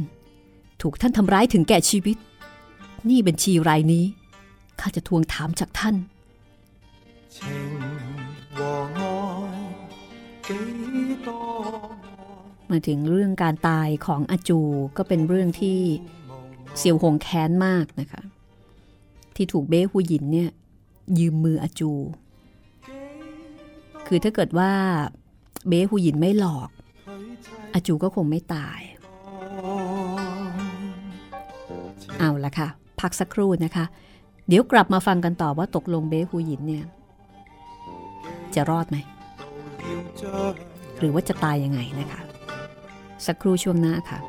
[0.80, 2.16] ถูกท่านทำร้ายถึงแก่ชีวิต
[3.08, 4.04] นี่บัญชีรายนี้
[4.80, 5.96] ข้าจะทวงถามจากท่าน
[12.70, 14.60] มาถึงเรื่องการตายของอาจู
[14.96, 15.78] ก็เป็นเรื่องที่
[16.78, 18.22] เซียวหงแค้นมากนะคะ
[19.36, 20.50] ที่ถูกเบ้หูหยินเนี่ย
[21.18, 21.92] ยืมมืออาจู
[24.06, 24.72] คือถ้าเกิดว่า
[25.68, 26.70] เบ้หูหยินไม่หลอก
[27.74, 28.80] อาจูก็คงไม่ตาย
[32.19, 32.67] เอาละค่ะ
[33.01, 33.85] พักสักครู่นะคะ
[34.47, 36.83] เดี๋ยวกลับมาฟังกันต่อว่าตกลงเบ้หูหยินเนี่ย
[38.55, 38.97] จะรอดไหม
[40.99, 42.21] หรือว่าจะตายยังไงนะคะ
[43.25, 44.19] สักครู่ช่วงหน้าค่ะ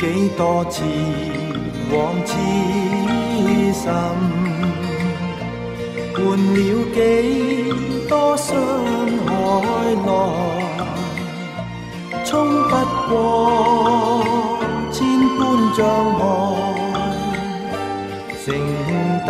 [0.00, 0.84] 几多次
[1.90, 2.32] 往痴
[3.72, 4.51] 心，
[6.25, 6.59] 换了
[6.93, 6.97] 几
[8.07, 8.55] 多伤
[9.25, 9.31] 害
[10.05, 10.09] 来，
[12.23, 12.31] 冲
[12.69, 12.71] 不
[13.09, 13.11] 过
[14.91, 14.95] 千
[15.37, 15.41] 般
[15.75, 15.79] 障
[16.19, 16.23] 碍，
[18.45, 18.47] 承
[19.27, 19.29] 担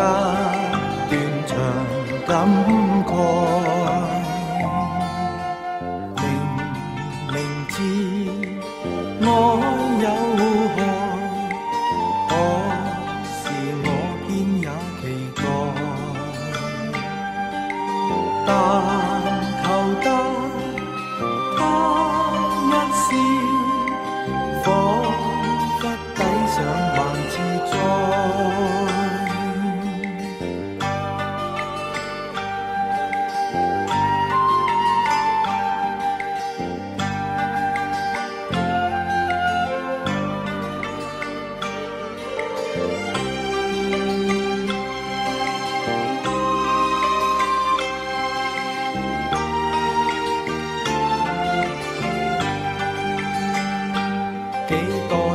[1.09, 1.11] 断
[1.47, 1.51] 肠
[2.27, 2.31] 感
[3.07, 3.11] 慨。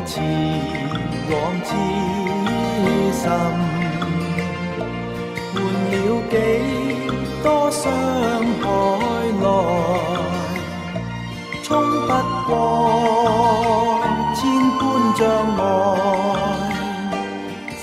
[0.00, 0.20] 我慈
[1.28, 1.34] 昂
[1.64, 1.70] 至，
[5.54, 5.58] 换
[5.90, 5.94] 了
[6.30, 6.32] 几
[7.42, 7.82] 多伤
[8.62, 8.64] 害
[9.42, 9.44] 来，
[11.64, 11.66] 冲
[12.06, 12.12] 不
[12.46, 12.48] 过
[14.36, 14.40] 千
[14.78, 14.80] 般
[15.16, 15.20] 障
[15.58, 15.60] 碍，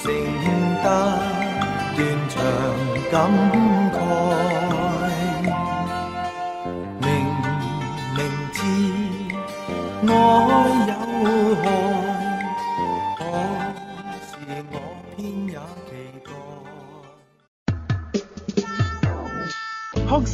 [0.02, 0.04] 承
[0.84, 0.86] 得
[1.98, 2.00] 断
[2.30, 2.34] 肠
[3.12, 3.14] 感。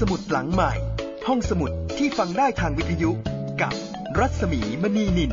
[0.02, 3.12] ฟังได้ทางวิทยุ
[3.62, 3.74] กับ
[4.20, 5.32] รัศมีมณีนิน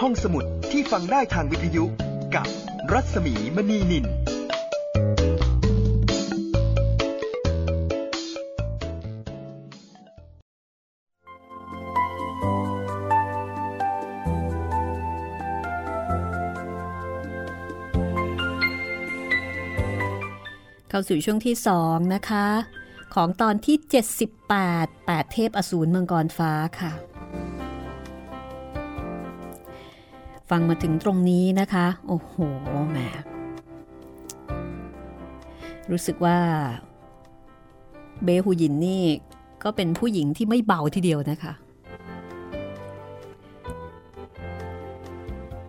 [0.00, 1.84] ห้องสมุดที่ฟังได้ทางวิทยุ
[2.34, 2.46] กับ
[2.92, 4.06] รัศมีมณีนิน
[20.88, 22.46] เข้าสู่ช่วงที่ 2 นะคะ
[23.14, 23.76] ของตอนที่
[24.40, 26.92] 78 8 เทพอสูรมังกรฟ้าค่ะ
[30.50, 32.34] ฟังมาถึงตรงนี้นะคะ โอ้โห
[32.90, 32.98] แหม
[35.90, 36.38] รู้สึกว่า
[38.24, 39.04] เบฮูยินนี่
[39.62, 41.52] ก็เป็นผู้หญิงที่ไม่เบาทีเดียวนะคะ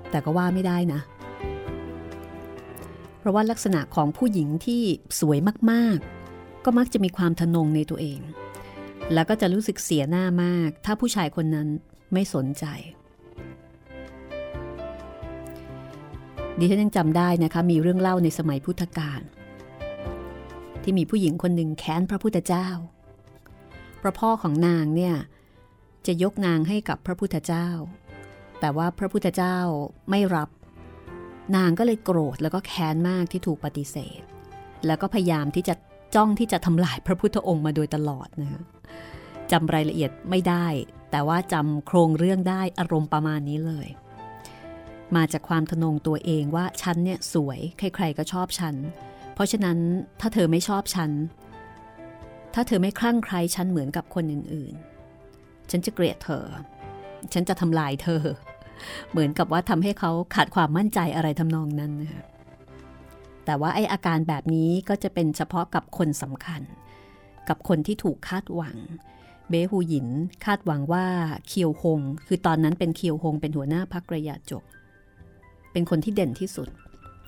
[0.09, 1.01] แต่ก็ว่าไม่ได้นะ
[3.19, 4.81] เพราะว่าลักษณะของผู้หญิงที่
[5.19, 5.37] สวย
[5.71, 6.24] มากๆ
[6.65, 8.19] ก็มักจะมีความทะนงในตัวเอง
[9.13, 11.67] แล้วก็จะรู้สึกเสียหน้ามาก ถ้าผู้ชายคนนั้น
[12.13, 12.65] ไม่สนใจ
[16.59, 19.21] ดิฉันยังจำได้นะคะ มีเรื่องเล่าในสมัยพุทธกาล
[20.83, 22.67] ที่มีผู้หญิงคนหนึ่งแค้นพระพุทธเจ้า
[24.01, 25.15] พระพ่อของนางเนี่ย
[26.07, 27.67] จะยกนางให้กับพระพุทธเจ้า
[28.59, 29.57] แต่ว่าพระพุทธเจ้า
[30.09, 30.49] ไม่รับ
[31.55, 34.21] นางก็เลยโกรธแล้วก็แค้นมากที่ถูกปฏิเสธ
[34.85, 35.75] แล้วก็พยายามที่จะ
[36.15, 38.61] จ้องที่จะทำลายพระพุทธองค์มาโดยตลอดนะคะ
[39.51, 40.67] จำรายละเอียดไม่ได้
[41.11, 43.87] แต่ว่าจำโครงเรื่องได้อารมณ์ประมาณนี้เลย
[45.15, 48.75] มาจากความทนงตัวเองว่าฉันเนี่ยสวยใครๆก็ชอบฉัน
[49.33, 49.77] เพราะฉะนั้น
[50.19, 51.11] ถ้าเธอไม่ชอบฉัน
[52.53, 56.45] ถ้าเธอไม่คลั่งใครฉันเหมือนกับคนอื่นๆ ฉันจะเกลียดเธอ
[57.33, 58.23] ฉันจะทำลายเธอ
[59.11, 62.23] เหมือนกับว่าทำให้เขาขาดความมั่นใจอะไรทำนองนั้นนะคะ
[63.45, 66.61] แต่ว่าไออาการแบบนี้ก็จะเป็นเฉพาะกับคนสำคัญ
[67.49, 68.77] กับคนที่ถูกคาดหวัง
[69.49, 70.07] เบฮูหยิน
[70.45, 71.05] คาดหวังว่า
[71.47, 74.63] เคียวฮง คือตอนนั้นเป็นเคียวฮงเป็นหัวหน้าพักระยาจก
[75.71, 76.67] เป็นคนที่เด่นที่สุด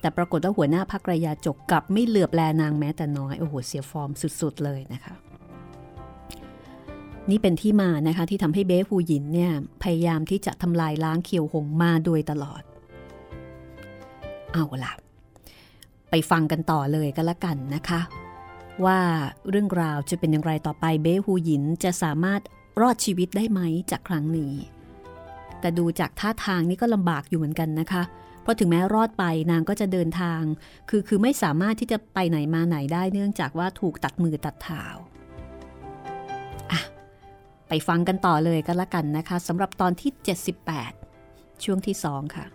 [0.00, 5.14] แต่ปรากฏว่าหัวหน้าพักระยาจกกลับไม่เหลือบแลนางแม้แต่น้อย โอ้โหเสียฟอร์มสุดๆเลยนะคะ
[7.30, 9.52] นี่เป็นที่มานะคะที่ทำให้เบฟูหยินเนี่ย
[9.82, 12.62] พยายามที่จะทำลายล้างเคียวหงมาโดยตลอด
[14.52, 14.92] เอาล่ะ
[16.10, 18.00] ไปฟังกันต่อเลยก็แล้วกันนะคะ
[18.84, 19.00] ว่า
[19.50, 22.40] เรื่องราวจะเป็นอย่างไรต่อไปเบ้ฮูหยินจะสามารถ
[22.80, 24.54] รอดชีวิตได้ไหมจากครั้งนี้
[25.60, 28.02] แต่ดูจากท่าทางนี่ก็ลำบากอยู่เหมือนกันนะคะ
[28.42, 30.40] เพราะถึงแม้รอดไปนางก็จะเดินทาง
[30.90, 34.84] คือคือไม่สามารถที่จะไปไหนมาไหนได้เนื่องจากว่าถูกตัดมือตัดเท้า
[36.70, 36.80] อะ
[37.68, 40.10] ไปฟังกันต่อเลยก็แล้วกันนะคะสำหรับตอนที่
[40.88, 42.46] 78 ช่วงที่ 2 ค่ะ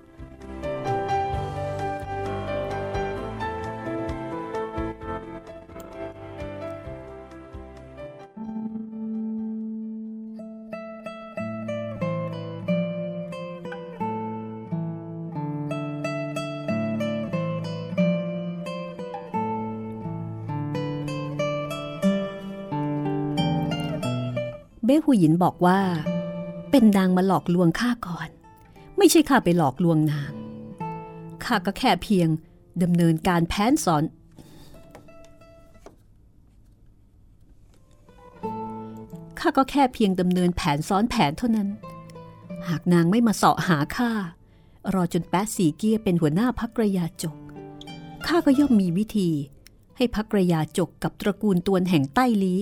[25.03, 25.79] เบ้หูหยินบอกว่า
[26.71, 28.29] เป็นนางมาหลอกลวงข้าก่อน
[28.97, 30.31] ไม่ใช่ข้าไปหลอกลวงนาง
[31.43, 32.27] ข้าก็แค่เพียง
[32.83, 34.03] ดำเนินการแผนสอน
[39.39, 41.69] ข้าก็แค่เพียงดำเนินแผนซ้อนแผนเท่านั้น
[42.67, 44.11] หากนางไม่มาเสาะหาข้า
[44.93, 47.35] รอจนแป๊ะสีเกียเป็นหัวหน้าพักระยาจก
[48.27, 49.29] ข้าก็ย่อมมีวิธี
[49.97, 52.59] ให้พักระยาจกกับตระกูลตวนแห่งใต้ลี้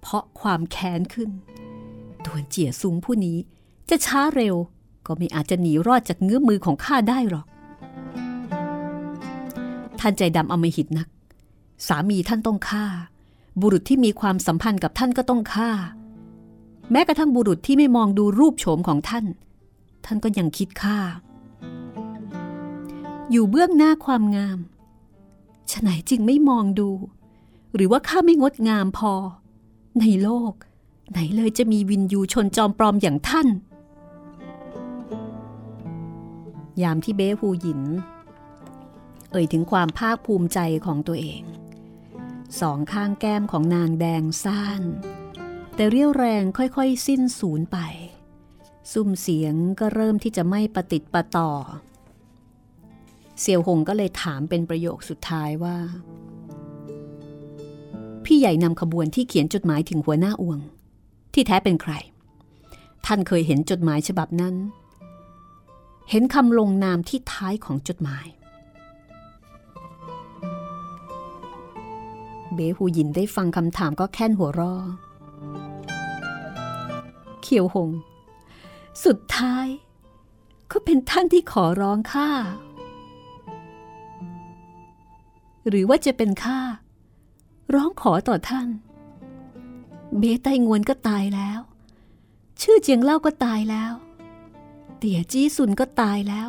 [0.00, 1.30] เพราะความแค้นขึ้น
[2.26, 3.38] ตวนเจี๋ยซุงผู้นี้
[3.90, 4.54] จะช้าเร็ว
[5.06, 7.46] ก็ไม่อาจจะหนีรอดจากเงื้อมือของข้าได้หรอก
[10.00, 11.08] ท่านใจดำอมหิตนัก
[11.86, 12.86] สามีท่านต้องฆ่า
[13.60, 15.70] บุรุษที่มีความสัมพันธ์กับท่านก็ต้องฆ่า
[16.90, 19.24] แม้กระทั่งบุรุษที่ไม่มองดูรูปโฉมของท่าน
[20.04, 20.98] ท่านก็ยังคิดฆ่า
[23.30, 24.58] อยู่เบื้องหน้าความงาม
[25.70, 26.90] ฉะไหนจึงไม่มองดู
[27.74, 29.12] หรือว่าข้าไม่งดงามพอ
[30.00, 30.52] ในโลก
[31.10, 33.48] ไหนเลยจะมีวินยูชนจอมปลอมอย่างท่าน
[36.82, 37.82] ยามที่เบ้ฮูหยิน
[39.30, 41.42] เอ่ยถึงความภาคภูมิใจของตัวเอง
[42.60, 44.82] สองข้างแก้มของนางแดงซ่าน
[45.74, 47.78] แต่เรี่ยวแรงค่อยๆ สิ้นสูญไป
[48.92, 51.50] ซุ้มเสียงก็เริ่มที่จะไม่ประติดประต่อ
[53.40, 55.76] เสี่ยวหงก็เลยถามเป็นประโยคสุดท้ายว่า
[58.24, 60.58] พี่ใหญ่นำขบวนที่เขียนจดหมายถึงหัวหน้าอวง
[61.36, 61.92] ที่แท้เป็นใคร
[63.06, 64.54] ท่านเคยเห็นจดหมายฉบับนั้น
[66.10, 68.26] เห็นคำลงนามที่ท้ายของจดหมาย
[72.54, 74.74] เบหูยินได้ฟังคำถามก็แค่นหัวรอ
[77.42, 77.90] เขียวหง
[79.04, 79.66] สุดท้าย
[80.70, 82.28] ก็เป็นท่านที่ขอร้องข้า
[85.68, 86.58] หรือว่าจะเป็นข้า
[87.74, 88.68] ร้องขอต่อท่าน
[90.18, 91.60] เบสไตงวนก็ตายแล้ว
[92.60, 93.92] ชื่อเจียงเล่าก็ตายแล้ว
[94.98, 96.48] เตี่ยจี้ซุนก็ตายแล้ว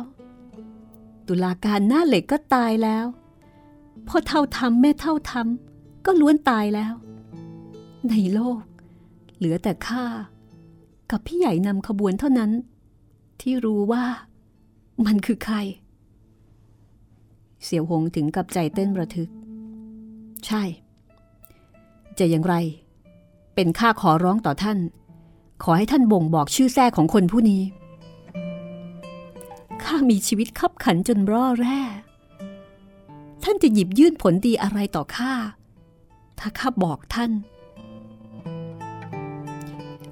[1.26, 3.04] ตุลาการหน้าเหล็กก็ตายแล้ว
[4.06, 6.94] พ่อเท่าทำแม่เท่าทำก็ล้วนตายแล้ว
[8.10, 8.62] ในโลก
[9.36, 10.04] เหลือแต่ข้า
[11.10, 12.50] กับพี่ใหญ่นำขบวนเท่านั้น
[13.40, 14.04] ที่รู้ว่า
[15.06, 15.56] มันคือใคร
[17.64, 19.30] เสี่ยวหงถึงกับใจเต้นระทึก
[20.46, 20.62] ใช่
[22.18, 22.54] จะอย่างไร
[23.60, 24.78] เป็นข้าขอร้องต่อท่าน
[25.62, 27.62] ขอให้ท่านบ่งบอกชื่อแท้ของคนผู้นี้
[29.84, 31.80] ข้ามีชีวิตขับขันจนร่อแร่
[33.44, 35.32] ท่านจะหยิบยื่นผลดีอะไรต่อข้า
[36.38, 37.30] ถ้าข้าบอกท่าน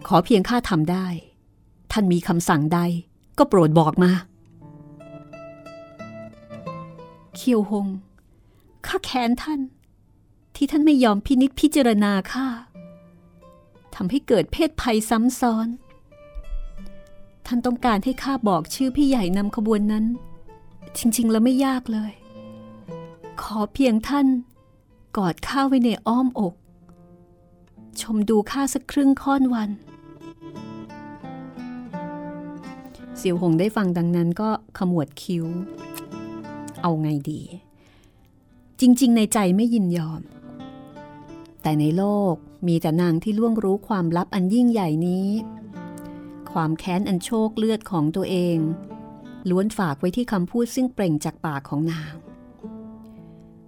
[0.06, 1.06] ขอเพียงข้าทำได้
[1.92, 2.80] ท่านมีคำสั่งใด
[3.38, 4.12] ก็โปรดบอกมา
[7.34, 7.86] เคียวหง
[8.86, 9.60] ข้าแค้นท่าน
[10.56, 12.46] ที่ท่านไม่ยอมพินิษพิจารณาข้า
[13.96, 15.68] ทำให้เกิดเพศภัยซ้ำซ้อน
[17.46, 20.04] ท่านต้องการให้ข้าบอกชื่อพี่ใหญ่นำขบวนนั้น
[20.98, 22.12] จริง ๆ แล้วไม่ยากเลย
[23.42, 24.26] ขอเพียงท่าน
[25.16, 26.54] กอดข้าไว้ในอ้อมอก
[28.00, 29.70] ชมดูข้าสักครึ่งค่อนวัน
[33.16, 35.44] เสี่ยวหงได้ฟังดังนั้นก็ขมวดคิ้ว
[36.82, 37.40] เอาไงดี
[38.80, 40.20] จริง ๆ ในใจไม่ยินยอม
[41.66, 42.34] แต่ในโลก
[42.68, 45.28] มีแต่นางที่ล่วงรู้ความลับอันยิ่งใหญ่นี้
[46.52, 48.58] ความแค้นอันโชคเลือดของตัวเอง
[49.50, 52.14] ล้วนฝากไว้ที่คำพูดซึ่งเปล่งจากปากของนาง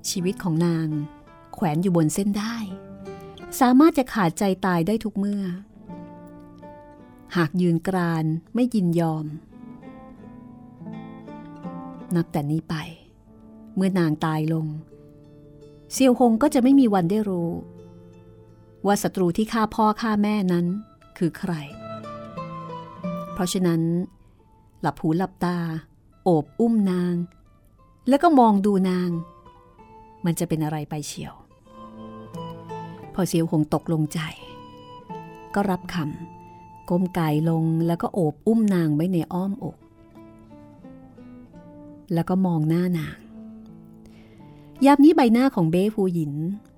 [0.08, 0.88] ชีวิตของนาง
[1.54, 2.56] แขวนอยู่บนเส้นได้
[3.60, 5.42] สามารถจะขาดใจตายได้ทุกเมื่อ
[7.36, 8.24] หากยืนกราน
[8.54, 9.26] ไม่ยินยอม
[12.14, 12.74] นับแต่นี้ไป
[13.74, 14.66] เมื่อนางตายลง
[15.92, 17.50] เซียวหงก็จะไม่มีวันได้รู้
[18.88, 20.66] ว่าศัตรูที่ฆ่าพ่อฆ่าแม่นั้น
[21.18, 21.52] คือใคร
[23.32, 23.80] เพราะฉะนั้น
[24.80, 25.58] หลับหูหลับตา
[26.24, 27.14] โอบอุ้มนาง
[28.08, 29.10] แล้วก็มองดูนาง
[30.24, 31.34] มันจะเป็นอะไรไปเชียว
[33.14, 34.20] พอเซียวหงตกลงใจ
[35.54, 39.76] ก็รับคำก้มกายลงแล้วก็โอบอุ้มนางไว้ในอ้อมอก
[42.14, 43.16] แล้วก็มองหน้านาง
[44.84, 46.32] ยามนี้ใบหน้าของเบ้ฟูหยิน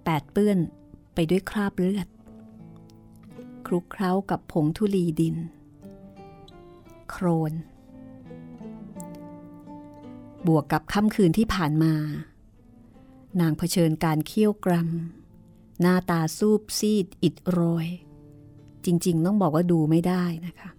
[0.05, 0.59] แปดเปื้อน
[1.15, 2.09] ไปด้วยคราบเลือด
[3.67, 5.37] คลุกเคล้ากับผงธุลีดิน
[7.11, 7.53] โครน
[10.47, 11.95] บวกกับค่ำคืนที่ผ่านมา
[13.41, 17.87] นางเผชิญการเคี่ยวกรำหน้าตาซูบซีดอิดโรย
[18.85, 20.71] จริง ๆ ต้องบอกว่าดูไม่ได้นะคะ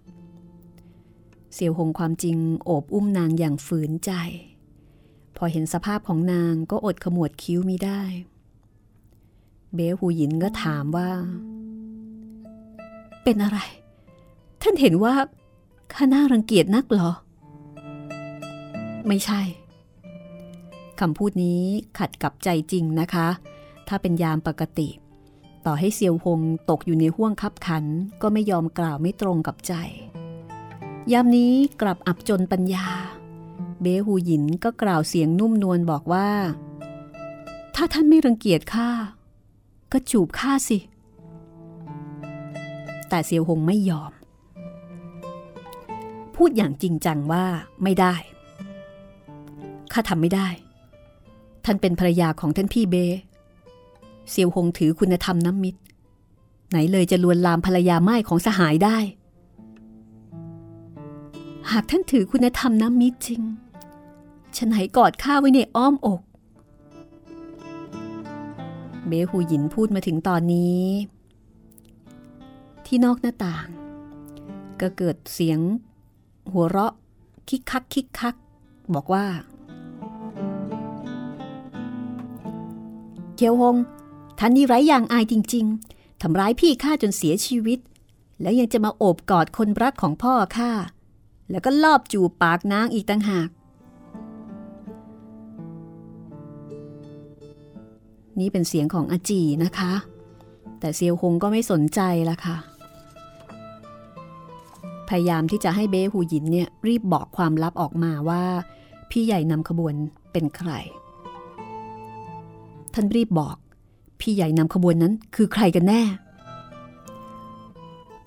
[1.54, 4.12] เสี่ยวหงความจริงโอบอุ้มนางอย่างฝืนใจ
[5.38, 8.02] พอเห็นสภาพของนางก็อดขมวดคิ้วมิได้
[9.76, 11.10] เบลหูหยินก็ถามว่า
[13.24, 13.60] เป็นอะไร
[14.62, 15.16] ท่านเห็นว่า
[15.94, 17.12] ข้าน่ารังเกียจนักหรอ
[19.08, 19.42] ไม่ใช่
[21.00, 21.64] คำพูดนี้
[21.98, 23.28] ขัดกับใจจริงนะคะ
[23.88, 24.90] ถ้าเป็นยามปกติ
[25.66, 27.86] ต่อให้เซียวหงตกอยู่ในห้วงคับขัน
[28.22, 29.74] ก็ไม่ยอมกล่าวไม่ตรงกับใจ
[31.12, 32.88] ยามนี้กลับอับจนปัญญา
[33.82, 36.30] เบหูหยินก็กล่าวเสียงนุ่มนวลบอกว่า
[37.76, 38.90] ถ้าท่านไม่รังเกียจข้า
[39.92, 40.78] ก็จูบข้าสิ
[43.10, 44.12] แต่เซียวหงไม่ยอม
[46.36, 47.46] พูดอย่างจริงจังว่า
[47.84, 48.16] ไม่ได้
[49.94, 50.48] ข้าทำไม่ได้
[51.66, 52.96] ท่านเป็นภรรยาของท่านพี่เบ
[54.30, 55.80] เซียวหงถือคุณธรรมน้ำมิตร
[56.70, 58.98] ไหนเลยจะลวนลามภรรยาไม้ของสหายได้
[61.72, 63.42] หากท่านถือคุณธรรมน้ำมิตรจริง
[64.56, 66.22] ฉันไหนกอดข้าไว้ในอ้อมอก
[69.12, 70.86] เบหูหยินพูดมาถึงตอนนี้
[72.86, 73.68] ที่นอกหน้าต่าง
[74.82, 75.60] ก็เกิดเสียง
[76.52, 76.94] หัวเราะ
[77.50, 78.36] คิกคักคิกคัก
[78.94, 79.26] บอกว่า
[83.36, 83.76] เกียวหง
[84.40, 87.80] ท่านนี่ไร้อย่างอายจริง ๆทำร้ายพี่ข้าจนเสียชีวิต
[88.42, 90.72] แล้วยังจะมาโอบกอดคนรักของพ่อข้า
[91.50, 93.50] แล้วก็ลอบจูบปากนางอีกต่างหาก
[98.42, 99.94] นี่เป็นเสียงของอาจีนะคะ
[100.80, 102.58] แต่เซียวหงก็ไม่สนใจละค่ะ
[105.10, 108.44] พยายามที่จะให้เบ้หูหยินเนี่ยรีบบอกความลับออกมาว่า
[109.10, 109.94] พี่ใหญ่นำขบวน
[110.32, 110.72] เป็นใคร
[112.94, 113.58] ท่านรีบบอก
[114.20, 116.02] พี่ใหญ่นำขบวนนั้นคือใครกันแน่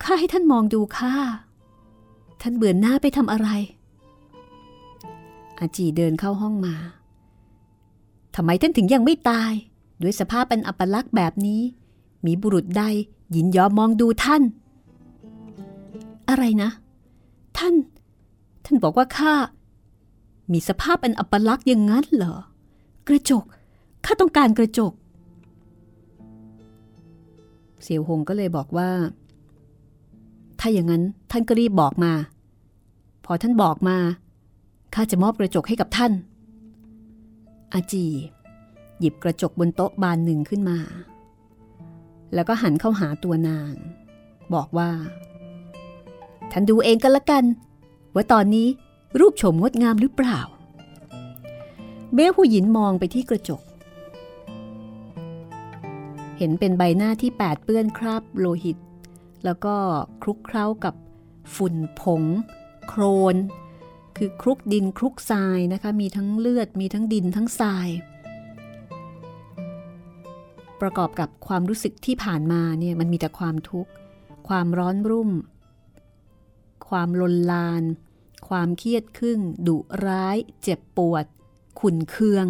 [0.03, 1.13] ข้าให้ท่านมองดูข้า
[2.41, 3.49] ท่านเบื่อหน้าไปทำอะไร
[5.59, 6.75] อาจีเดินเข้าห้องมา
[8.35, 9.53] ทำไมท่านถึงยังไม่ตาย
[10.01, 11.61] ด้วยสภาพเป็นอัปลักษณ์แบบนี้
[12.25, 12.83] มีบุรุษใด
[13.35, 14.43] ยินยอมมองดูท่าน
[16.29, 16.69] อะไรนะ
[17.57, 17.73] ท่าน
[18.65, 19.33] ท่านบอกว่าข้า
[20.51, 22.35] มีสภาพเป็นอัปลักษณ์อย่างนั้นเหรอ
[23.07, 23.43] กระจก
[24.05, 24.93] ข้าต้องการกระจก
[27.83, 28.89] เสี่ยวหงก็เลยบอกว่า
[30.59, 32.13] ถ้าอย่างนั้นท่านก็รีบบอกมา
[33.25, 33.97] พอท่านบอกมา
[34.93, 36.11] ข้าจะมอบกระจกให้กับท่าน
[37.73, 38.05] อาจี
[38.99, 40.79] หยิบกระจกบนโต๊ะบานหนึ่งขึ้นมา
[42.33, 43.73] แล้วก็หันเข้าหาตัวนาง
[44.53, 44.89] บอกว่า
[46.51, 47.43] ท่านดูเองกันละกัน
[48.15, 48.67] ว่าตอนนี้
[49.19, 50.39] รูปโฉมงดงามหรือเปล่า
[52.13, 53.61] เบ้ผู้หญินมองไปที่กระจก
[56.37, 58.77] เห็นเป็นใบหน้าที่แปดเปื้อนคราบโลหิต
[59.45, 59.75] แล้วก็
[60.21, 60.95] คลุกเคล้ากับ
[61.55, 62.23] ฝุ่นผง
[62.87, 63.35] โครน
[64.17, 67.87] คือคลุกดินคลุกทรายนะคะ มีทั้งเลือดมีทั้งดินทั้งทราย
[70.85, 73.91] ประกอบกับความรู้สึกที่ผ่านมาเนี่ยมันมีแต่ความทุกข์
[74.47, 75.31] ความร้อนรุ่ม
[76.89, 77.83] ความลนลาน
[78.49, 81.25] ความเครียดครึ่ง ดุร้าย เจ็บปวด
[81.79, 82.45] ขุนเคือง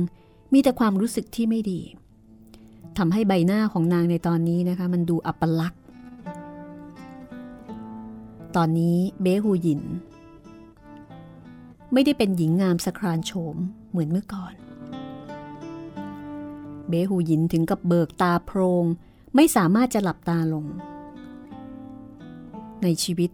[0.53, 1.81] มีแต่ความรู้สึกที่ไม่ดี
[2.97, 5.81] ทำให้ใบหน้าของนางในตอนนี้นะคะ มันดูอัปลักษณ์
[8.55, 9.81] ตอนนี้เบ้ฮูหยิน
[11.93, 13.55] ไม่ได้เป็นหญิงงามสครานโฉม
[13.89, 14.53] เหมือนเมื่อก่อน
[16.89, 18.85] เบหูหยินถึงกับเบิกตาโพรง
[19.35, 20.65] ไม่สามารถจะหลับตาลง
[22.83, 23.31] ในชีวิต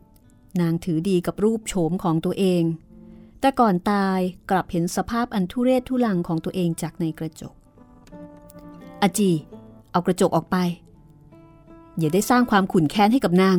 [0.61, 2.63] นางถือดีกับรูปโฉมของตัวเอง
[3.39, 7.53] แต่ก่อนตายกลับเห็นสภาพอันทุเรศทุลังของตัวเองจากในกระจก
[9.01, 9.31] อาจี
[9.91, 10.57] เอากระจกออกไป
[11.97, 13.57] อย่าได้สร้างความขุ่นแค้นให้กับนาง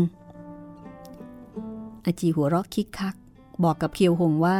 [2.04, 3.16] อาจีหัวเราะคิกคัก
[3.64, 4.58] บอกกับเคียวหงว่า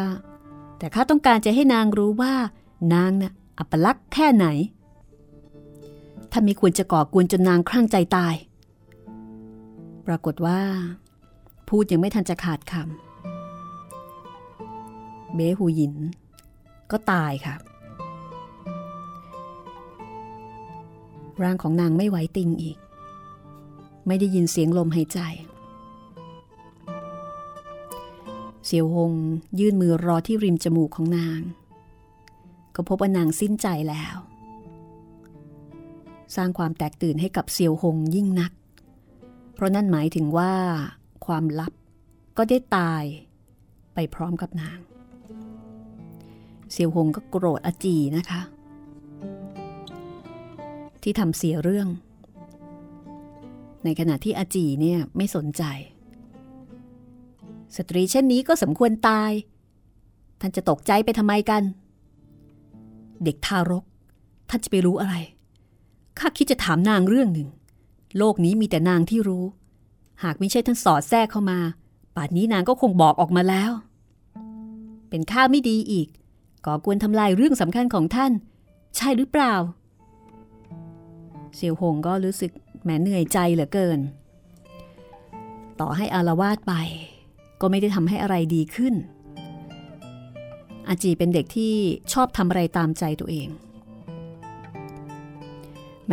[0.78, 2.34] แต่ข้าต้องการจะให้นางรู้ว่า
[2.94, 4.46] นางน่ะอัปลักษณ์แค่ไหน
[6.32, 8.34] ท่านไม่ควรจะก่อกวนจนนางคลั่งใจตาย
[10.06, 10.60] ปรากฏว่า
[11.68, 15.94] พูดยังไม่ทันจะขาดคำเบหูหยิน
[16.90, 17.56] ก็ตายค่ะ
[21.42, 22.78] ร่างของนางไม่ไหวติงอีก
[24.06, 25.20] ไม่ได้ยินเสียงลมหายใจ
[28.66, 29.12] เสียวหง
[29.58, 31.40] ยื่นมือรอที่ริมจมูกของนาง
[32.74, 34.16] ก็พบว่านางสิ้นใจแล้ว
[36.36, 38.52] สร้างความแตกตื่นให้กับเซียวหงยิ่งนัก
[39.54, 40.52] เพราะนั่นหมายถึงว่า
[41.26, 41.72] ความลับ
[42.36, 43.04] ก็ได้ตาย
[43.94, 44.78] ไปพร้อมกับนาง
[46.72, 48.40] เซียวหงก็โกรธอาจีนะคะ
[51.02, 51.88] ที่ทำเสียเรื่อง
[53.84, 55.62] ในขณะที่อาจีเนี่ยไม่สนใจ
[57.76, 59.30] สตรีเช่นนี้ก็สมควรตาย
[60.40, 61.62] ท่านจะตกใจไปทำไมกัน
[63.24, 63.84] เด็กทารก
[64.50, 65.14] ท่านจะไปรู้อะไร
[66.18, 67.48] ข้าคิดจะถามนางเรื่องหนึ่ง
[68.18, 69.44] โลกนี้มีแต่นางที่รู้
[70.22, 71.58] หากไม่ใช่ท่านสอดแทรกเข้ามา
[72.16, 73.70] ป่านนี้นางก็คงบอกออกมาแล้ว
[75.10, 76.08] เป็นข้าไม่ดีอีก
[76.66, 78.32] ก่อกวนทำลายเรื่องสำคัญของท่าน
[78.96, 79.54] ใช่หรือเปล่า
[81.54, 82.50] เสี่ยวหงก็รู้สึก
[82.82, 84.00] แหมเหนื่อยใจเหลือเกิน
[85.80, 86.74] ต่อให้อารวาสไป
[87.60, 88.94] ก็ไม่ได้ทำให้อะไรดีขึ้น
[90.88, 91.74] อาจีเป็นเด็กที่
[92.12, 93.48] ชอบทำอะไรตามใจตัวเอง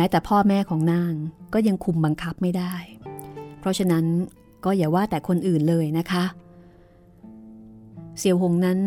[0.00, 1.12] ม้แต่พ่อแม่ของนาง
[1.52, 2.74] ก็ยังคุมบังคับไม่ได้
[3.58, 4.04] เพราะฉะนั้น
[4.64, 6.24] ก็อย่าว่าแต่คนอื่นเลยนะคะ
[8.18, 8.78] เสี่ยวหงนั้น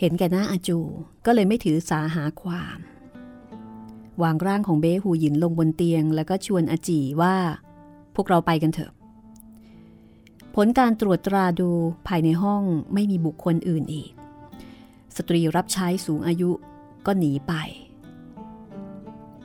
[0.00, 0.78] เห็นแก่หน้าอาจู
[1.26, 2.78] ก็เลยไม่ถือสาหาความ
[4.22, 7.36] วางร่างของเบ้หูหยินลงบนเตียง แล้วก็ชวนอาจีว่า
[8.14, 8.92] พวกเราไปกันเถอะ
[10.54, 11.70] ผลการตรวจตราดู
[12.08, 12.62] ภายในห้อง
[12.94, 14.10] ไม่มีบุคคลอื่นอีก
[15.16, 16.50] สตรีรับใช้สูงอายุ
[17.06, 17.52] ก็หนีไป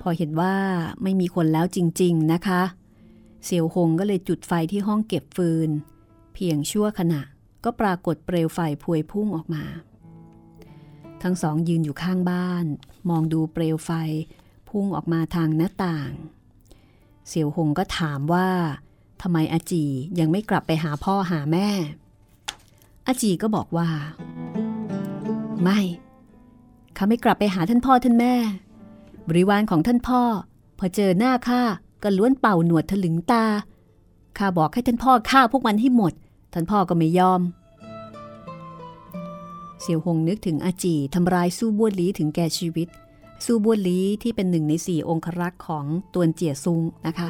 [0.08, 0.56] พอเห็นว่า
[1.04, 2.62] ไม่มีคนแล้วจริง ๆนะคะ
[3.44, 5.70] เสี่ยวหงก็เลยจุดไฟที่ห้องเก็บฟืน
[6.34, 7.22] เพียงชั่วขณะ
[7.64, 9.64] ก็ปรากฏเปลวไฟพวยพุ่งออกมา
[11.24, 12.66] ทั้งสองยืนอยู่ข้างบ้าน
[13.10, 13.92] มองดูเปลวไฟ
[14.70, 16.12] พุ่งออกมาทางหน้าต่าง
[17.28, 18.50] เสี่ยวหงก็ถามว่า
[19.22, 19.86] ทำไมอาจี
[20.20, 21.70] ยังไม่กลับไปหาพ่อหาแม่
[23.08, 23.90] อาจีก็บอกว่า
[25.64, 25.80] ไม่
[26.98, 28.36] ข้าไม่กลับไปหาท่านพ่อท่านแม่
[29.28, 30.22] บริวารของท่านพ่อ
[30.80, 31.62] พอเจอหน้าข้า
[32.04, 33.46] ก็ล้วนเป่าหนวดถลึงตา
[34.38, 36.14] ข้าบอกให้ท่านพ่อฆ่าพวกมันให้หมด
[36.54, 37.42] ท่านพ่อก็ไม่ยอม
[39.82, 42.88] เสี่ยวหงนึกถึงอาจีทำร้ายสู้บ้วนลีถึงแก่ชีวิต
[43.46, 47.30] สู้บ้วนลีที่เป็นหนึ่งในสี่องครักษ์ของตวนเจียซุงนะคะ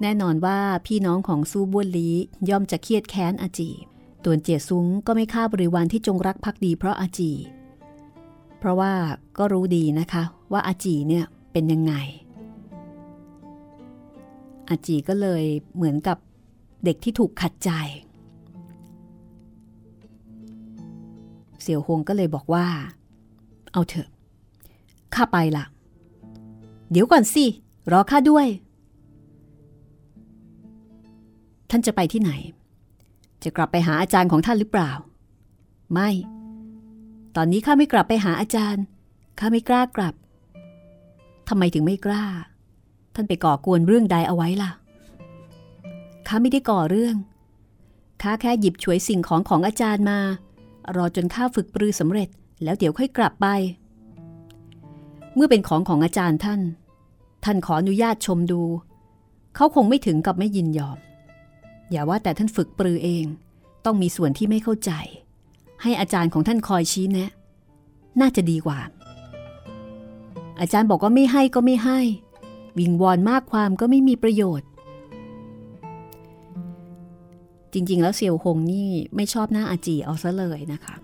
[0.00, 2.08] แน่นอนว่าพี่น้องของสู้บ้วนลี
[2.48, 3.70] ย่อมจะเครียดแค้นอาจี
[4.24, 7.30] ตวนเจียซุงก็ไม่ฆ่าบริวารที่จงรักภักดีเพราะอาจี
[8.62, 8.92] เพราะว่า
[9.38, 11.94] ก็รู้ดีนะคะว่าอาจีเนี่ยเป็นยังไง
[14.68, 15.44] อาจีก็เลย
[15.74, 16.18] เหมือนกับ
[16.84, 17.70] เด็กที่ถูกขัดใจ
[21.60, 22.66] เสี่ยวหงก็เลยบอกว่า
[23.72, 24.08] เอาเถอะ
[25.14, 25.64] ข้าไปละ
[26.90, 27.44] เดี๋ยวก่อนสิ
[27.92, 28.46] รอข้าด้วย
[31.70, 32.32] ท่านจะไปที่ไหน
[33.42, 34.92] จะกลับไปหาอาจารย์ของท่านหรือเปล่า
[35.92, 36.10] ไม่
[37.36, 38.84] ตอนนี้ข้าไม่กลับไปหาอาจารย์
[39.38, 40.14] ข้าไม่กล้ากลับ
[41.48, 42.24] ทำไมถึงไม่กล้า
[43.14, 44.70] ท่านไปก่อกวนเรื่องใดเอาไว้ล่ะ
[46.28, 47.16] ข้าไม่ได้ก่อเรื่อง
[48.22, 50.18] ข้าแค่หยิบฉวยสิ่งของของอาจารย์มา
[50.96, 52.28] รอจนข้าฝึกปรือสำเร็จ
[52.62, 53.46] แล้วเดี๋ยวค่อยกลับไป
[55.34, 56.60] เมื่อเป็นของของอาจารย์ท่าน
[57.44, 58.62] ท่านขออนุญาตชมดู
[59.56, 60.98] เขาคงไม่ถึงกับไม่ยินยอม
[61.90, 63.24] อย่าว่าแต่ท่านฝึกปรือเอง
[63.84, 64.92] ต้องมีส่วนที่ไม่เข้าใจ
[65.82, 67.30] ให้อาจารย์ของท่านคอยชี้แนะ
[68.20, 68.78] น่าจะดีกว่า
[70.60, 71.98] อาจารย์บอกว่าไม่ให้ก็ไม่ให้
[72.78, 74.68] วิงวอนมากความก็ไม่มีประโยชน์
[77.72, 80.94] จริง ๆ แล้วเซียวหงนี่ไม่ชอบหน้าอาจีเอาซะเลยนะคะ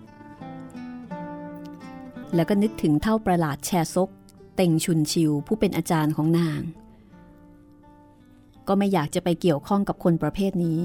[2.35, 4.11] แล้วก็นึกถึงเท่าประหลาดแชซก
[4.57, 6.61] เต่งชุนชิวผู้เป็นอาจารย์ของนาง
[8.69, 10.81] ก็ไม่อยากจะไปเกี่ยวข้องกับคนประเภทนี้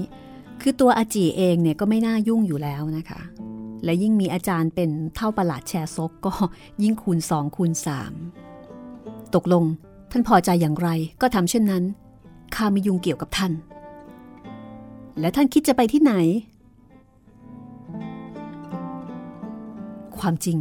[0.60, 3.20] คือตัวอาจีเองเนี่ยก็ไม่น่ายุ่งอยู่แล้วนะคะ
[3.84, 6.32] และยิ่งมีอาจารย์เป็นเท่าประหลาดแชร์ซกก็
[6.82, 8.12] ยิ่งคูณสองคูณสาม
[9.34, 9.64] ตกลง
[10.10, 10.88] ท่านพอใจอย่างไร
[11.20, 11.84] ก็ทำเช่นนั้น
[12.54, 13.52] ข้าไม่ยุ่งเกี่ยวกับท่าน
[15.20, 16.14] และท่านคิดจะไปที่ไหน
[20.18, 20.58] ความจริง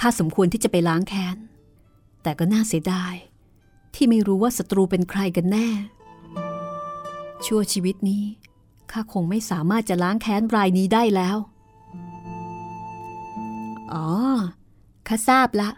[0.00, 1.36] ข้าสมควรที่จะไปล้างแค้น
[2.22, 3.14] แต่ก็น่าเสียดาย
[3.94, 5.68] ที่ไม่รู้ว่าศัตรูเป็นใครกันแน่
[7.44, 8.24] ชั่วชีวิตนี้
[8.90, 11.36] ข้าคงไม่สามารถจะล้างแค้นรายนี้ได้แล้ว
[13.92, 14.06] อ๋อ
[15.08, 15.70] ข้าทราบละ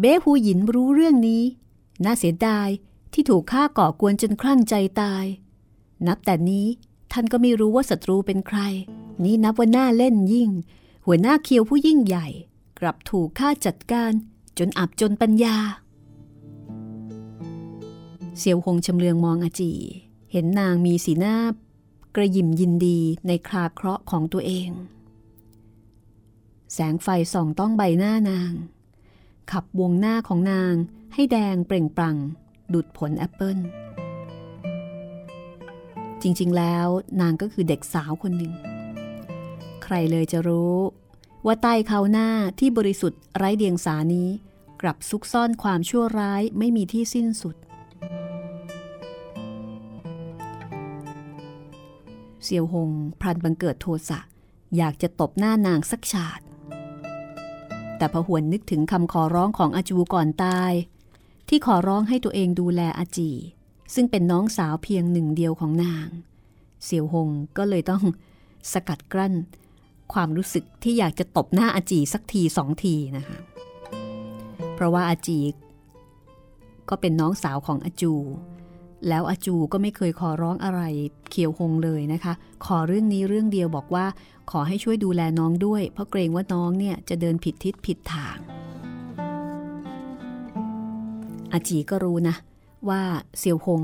[0.00, 1.42] เบ้ฮูหยินรู้เรื่องนี้
[2.04, 2.68] น่าเสียดาย
[3.12, 5.24] ที่ถูกข้าก่อกวนจนคลั่งใจตาย
[6.06, 6.66] นับแต่นี้
[7.12, 8.58] ท่านก็ไม่รู้ว่าศัตรูเป็นใคร
[9.24, 10.50] นี่นับว่าน่าเล่นยิ่ง
[11.06, 12.26] หัวหน้าเคียวผู้ยิ่งใหญ่
[12.78, 14.12] กลับถูกข้าจัดการ
[14.58, 15.56] จนอับจนปัญญา
[18.38, 19.72] เสียวหงชำเลืองมองอาจี
[20.32, 21.36] เห็นนางมีสีหน้า
[22.16, 24.68] กระยิมยินดีในคราเคราะห์ของตัวเอง
[26.72, 28.52] แสงไฟส่องต้องใบหน้านาง
[29.52, 30.74] ขับวงหน้าของนาง
[31.14, 32.16] ให้แดงเปล่งปลั่ง
[32.74, 33.58] ดุดผลแอปเปิล
[36.22, 36.86] จริงๆแล้ว
[37.20, 38.52] นางก็คือเด็กสาวคนหนึ่ง
[39.82, 40.76] ใครเลยจะรู้
[41.46, 44.28] ว่าใต้เขาหน้าที่บริสุทธิ์ไร้เดียงสานี้
[44.82, 47.56] กลับซุกซ่อนความชั่วร้ายไม่มีที่สิ้นสุด
[52.42, 52.90] เสี่ยวหง
[53.20, 54.20] พลันบังเกิดโทสะ
[54.76, 56.40] อยากจะตบหน้านางสักฉาด
[58.00, 60.72] แต่พหวนนึกถึงคำขอร้องของอาจูก่อนตาย
[61.48, 63.30] ที่ขอร้องให้ตัวเองดูแลอาจี
[63.94, 66.08] ซึ่งเป็นน้องสาวเพียงหนึ่งเดียวของนาง
[66.84, 68.04] เสี่ยวหงก็เลยต้อง
[68.72, 69.34] สกัดกลั้น
[70.12, 73.38] ความรู้สึกที่อยากจะตบหน้าอาจีสักทีสองทีนะคะ
[74.74, 75.38] เพราะว่าอาจี
[76.88, 78.12] ก็เป็นน้องสาวของอาจู
[79.08, 80.80] แล้วอาจูก็ไม่เคยขอร้องอะไร
[81.30, 82.32] เคียวหงเลยนะคะ
[82.66, 84.06] ขอเรื่องนี้เรื่องเดียวบอกว่า
[84.50, 88.36] ขอให้ช่วยดูแลน้องด้วย เพราะเกรงว่าน้องเนี่ยจะเดินผิดทิศผิดทาง
[91.52, 92.36] อาจีก็รู้นะ
[92.88, 93.00] ว่า
[93.38, 93.82] เซียวหง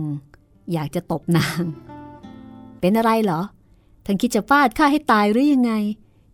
[0.73, 1.63] อยากจะตบนาง
[2.81, 3.41] เป็นอะไรเหรอ
[4.05, 5.73] ท่านคิดจะฟาดข้าให้ตายหรือยังไง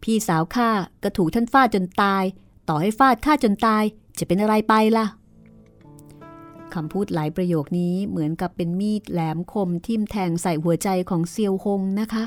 [0.03, 0.68] พี่สาวข้า
[1.03, 2.24] ก็ถูกท่านฟาดจนตาย
[2.68, 3.83] ต่อให้ฟาดข้าจนตาย
[4.18, 5.07] จะเป็นอะไรไปล่ะ
[6.75, 12.25] คำพูดหลายประโยคนี้เหมือนกับเป็นมีดแหลมคมทิ่มแทงใส่หัวใจของเซียวหงนะคะ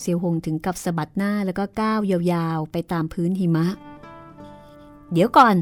[0.00, 3.66] เซียวหงถึงกับสะบัดหน้าแล้วก็ก้าวยาวๆ ไปตามพื้นหิมะ
[5.12, 5.54] เดี๋ยวก่อน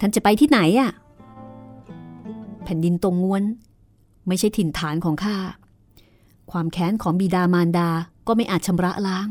[0.00, 0.90] ท่านจะไปที่ไหนอะ่ะ
[2.64, 3.44] แผ่นดินตรงงวน
[4.28, 5.36] ไม่ใช่ถิ่นฐานของข้า
[6.50, 7.88] ความแค้นของบิดามารดา
[8.26, 9.28] ก็ไม่อาจชำระล้าง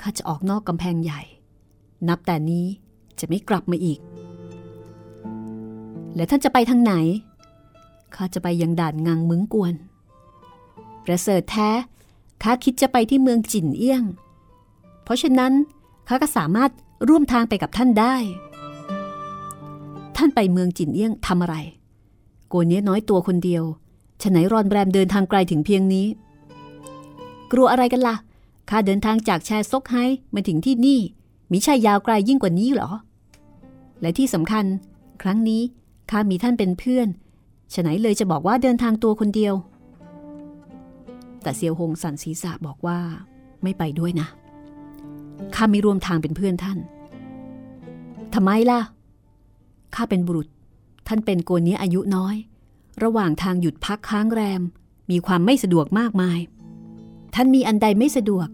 [0.00, 1.22] ข้าจะออกนอกกำแพงใหญ่
[2.08, 2.66] นับแต่นี้
[3.18, 3.98] จะไม่กลับมาอีก
[6.16, 6.94] แล้วท่านจะไปทางไหน
[8.14, 9.74] ข้าจะไปยังด่านงังมึงกวน
[11.04, 11.70] ประเสริฐแท้
[12.42, 14.04] ข้าคิดจะไปที่เมืองจินเอี้ยง
[15.04, 15.52] เพราะฉะนั้น
[16.08, 16.70] ข้าก็สามารถ
[17.08, 18.16] ร่วมทางไปกับท่านได้
[20.16, 21.56] ท่านไปเมืองจินเอี้ยงทำอะไร
[22.48, 23.64] โกเนี้ยน้อยตัวคนเดียว
[24.22, 26.06] ฉะไหนรอนแรมเดินทางไกลถึงเพียงนี้
[27.52, 28.16] กลัวอะไรกันละ่ะ
[28.70, 29.96] ข้าเดินทางจากแชซกไฮ
[30.34, 31.00] มาถึงที่นี่
[31.52, 32.90] มีชายาวไกลยิ่งกว่านี้หรอ
[34.00, 34.64] และที่สำคัญ
[35.22, 35.62] ครั้งนี้
[36.10, 37.08] ข้ามีท่านเป็นเพื่อน
[37.74, 39.54] ฉะไหนเลยจะบอกว่าเดินทางตัวคนเดียว
[41.42, 42.98] แต่เซียวหงสันศีรษะบอกว่า
[43.62, 44.28] ไม่ไปด้วยนะ
[45.54, 46.78] ข้าไม่ร่วมทางเป็นเพื่อนท่าน
[48.34, 48.80] ทำไมล่ะ
[49.94, 50.48] ข้าเป็นบุรุษ
[51.08, 52.36] ท่านเป็นโกนนี้อายุน้อย
[53.02, 54.62] ระหว่างทางหยุดพักค้างแรม
[55.10, 56.38] มีความไม่สะดวกมากมาย
[57.34, 58.48] ท่านมีอันใดไม่สะดวก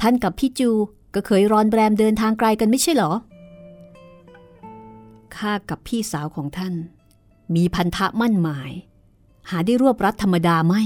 [0.00, 0.70] ท่านกับพี่จู
[1.14, 3.12] ก็เคยรอนแรมเดินทางไกลกันไม่ใช่หรอ
[5.38, 6.74] ข้ากับพี่สาวของท่าน
[7.54, 8.72] มีพันธะมั่นหมาย
[9.50, 10.82] หาได้รวบรัดธรรมดาไม่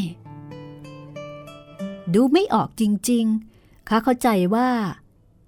[2.14, 3.24] ดูไม่ออกจริง
[3.56, 4.68] ๆ ข้าเข้าใจว่า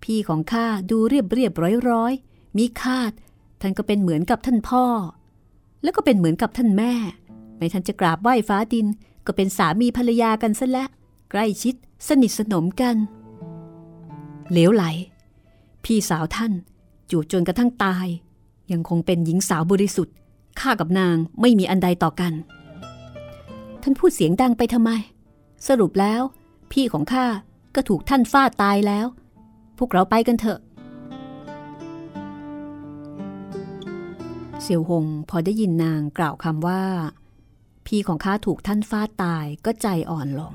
[0.02, 2.12] พี่ของข้าดูเรียบเรียบร้อยร้อย
[2.56, 3.12] มีคาด
[3.60, 4.84] ท่านก็เป็นเหมือนกับท่านพ่อ
[5.82, 6.92] แล้วก็เป็นเหมือนกับท่านแม่
[7.56, 8.86] ไม่ทันจะกราบไหว้ฟ้าดิน
[9.26, 10.84] ก็เป็นสามีภรรยากันซะและ
[11.30, 11.74] ใกล้ชิด
[12.08, 12.96] สนิทสนมกัน
[14.50, 14.84] เหลวไหล
[15.84, 16.52] พี่สาวท่าน
[17.10, 18.06] จูบจนกระทั่งตาย
[18.72, 20.14] ยังคงเป็นหญิงสาวบริสุทธิ์
[20.60, 22.32] ข้ากับนางไม่มีอันใดต่อกัน
[23.82, 24.90] ท่านพูดเสียงดังไปทำไม
[25.68, 26.20] สรุปแล้ว
[26.72, 27.26] พี่ของข้า
[27.74, 29.06] ก็ถูกท่านฟาดตายแล้ว
[29.78, 30.60] พวกเราไปกันเถอะ
[34.62, 36.82] เสี่ยวหงพอได้ยินนางกล่าวคำว่า
[37.86, 40.54] พี่ของข้าถูกท่านฟาดตายก็ใจอ่อนลง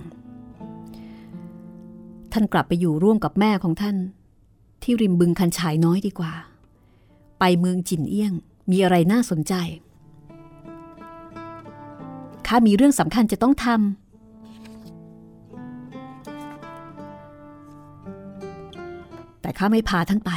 [2.32, 3.98] ท่านกลับไปอยู่ร่วมกับแม่ของท่าน
[4.84, 6.34] ที่ริมบึงคันฉายน้อยดีกว่า
[7.44, 8.34] ไปเมืองจินเอี้ยง
[8.72, 9.54] มีอะไรน่าสนใจ
[12.48, 13.76] ข้ามีเรื่องสำคัญจะต้องทำ
[19.42, 20.32] แต่ข้าไม่พาท่านไป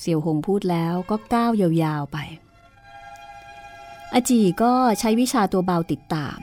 [0.00, 2.18] เสี่ยวหงพูดแล้วก็ก้าวยาวๆไป
[4.14, 6.38] อาจีก็ใช้วิชาตัวเบาติดตาม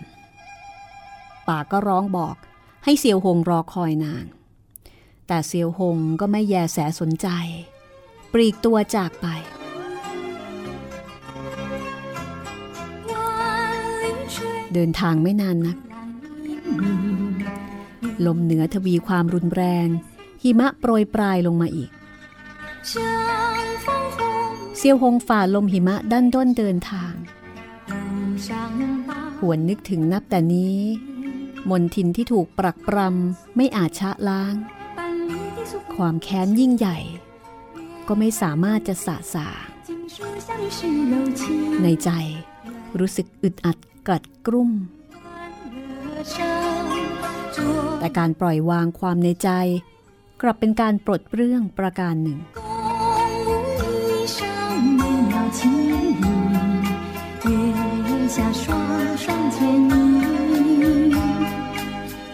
[1.48, 2.36] ป่าก็ร้องบอก
[2.84, 4.26] ให้เซียวหงรอคอยนาน
[5.28, 7.28] แต่เซียวหงก็ไม่แยแสสนใจ
[8.34, 9.28] ปลีกตัวจากไป
[14.74, 15.78] เดินทางไม่นานนัก
[18.26, 19.88] ลมเหนือทวีความรุนแรง
[20.44, 21.90] หิมะโปรยปลายลงมาอีก
[24.78, 27.14] เซียวหงฝ่าลมหิมะด้านด้นเดินทาง
[29.40, 30.80] หวนนึกถึงนับแต่นี้
[31.70, 34.56] มนทินที่ถูกปรักปรำไม่อาจชะล้าง
[35.96, 36.98] ความแค้นยิ่งใหญ่
[38.08, 39.48] ก็ไม่สามารถจะสะสา
[41.84, 42.10] ในใจ
[43.00, 43.78] รู้สึกอึดอัด
[44.08, 44.72] กัดกรุ่ม
[48.00, 49.50] แต่การปล่อยวางความในใจ
[50.42, 52.40] กลับเป็นการปลดเปลื้องประการหนึ่ง
[58.37, 58.65] 下双
[59.23, 59.25] 双
[59.55, 59.57] 牵
[60.81, 60.83] 引，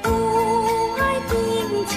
[0.05, 0.07] 不
[0.99, 1.01] 爱
[1.31, 1.33] 定
[1.93, 1.95] 情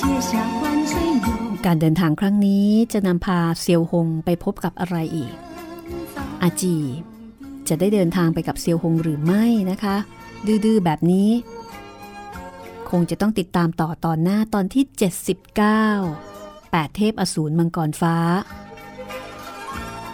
[0.00, 0.92] 结下换水
[1.24, 1.28] 油。
[1.66, 5.32] การเดินทางครั้งนี้จะนำพาเซียวหงไปพบกับอะไรอีก
[6.42, 6.76] อาจี
[7.68, 9.96] จะได้เดินทางไปกับเซียวหงหรือไม่นะคะ
[10.46, 11.30] ดื้อๆแบบนี้
[12.90, 14.84] คงจะต้องติดตามต่อตอนหน้าตอนที่
[15.84, 18.16] 79 8 เทพอสูรมังกรฟ้า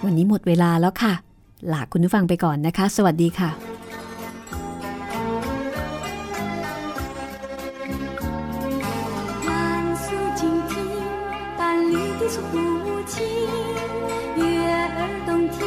[0.05, 1.15] วันนี้หมดเวลาแล้วค่ะ
[1.73, 3.51] ลาคุณผู้ฟังไปก่อนนะคะ สวัสดีค่ะ
[9.47, 9.51] 万
[10.05, 10.07] 素
[10.39, 10.41] 静
[10.71, 10.73] 听，
[11.59, 12.55] 淡绿的诉不
[13.13, 13.15] 清，
[14.37, 14.41] 悦
[14.97, 15.59] 耳动听，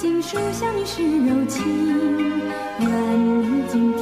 [0.00, 0.94] 尽数想你是
[1.26, 1.56] 柔情，
[2.80, 2.88] 愿
[3.24, 4.01] 你静听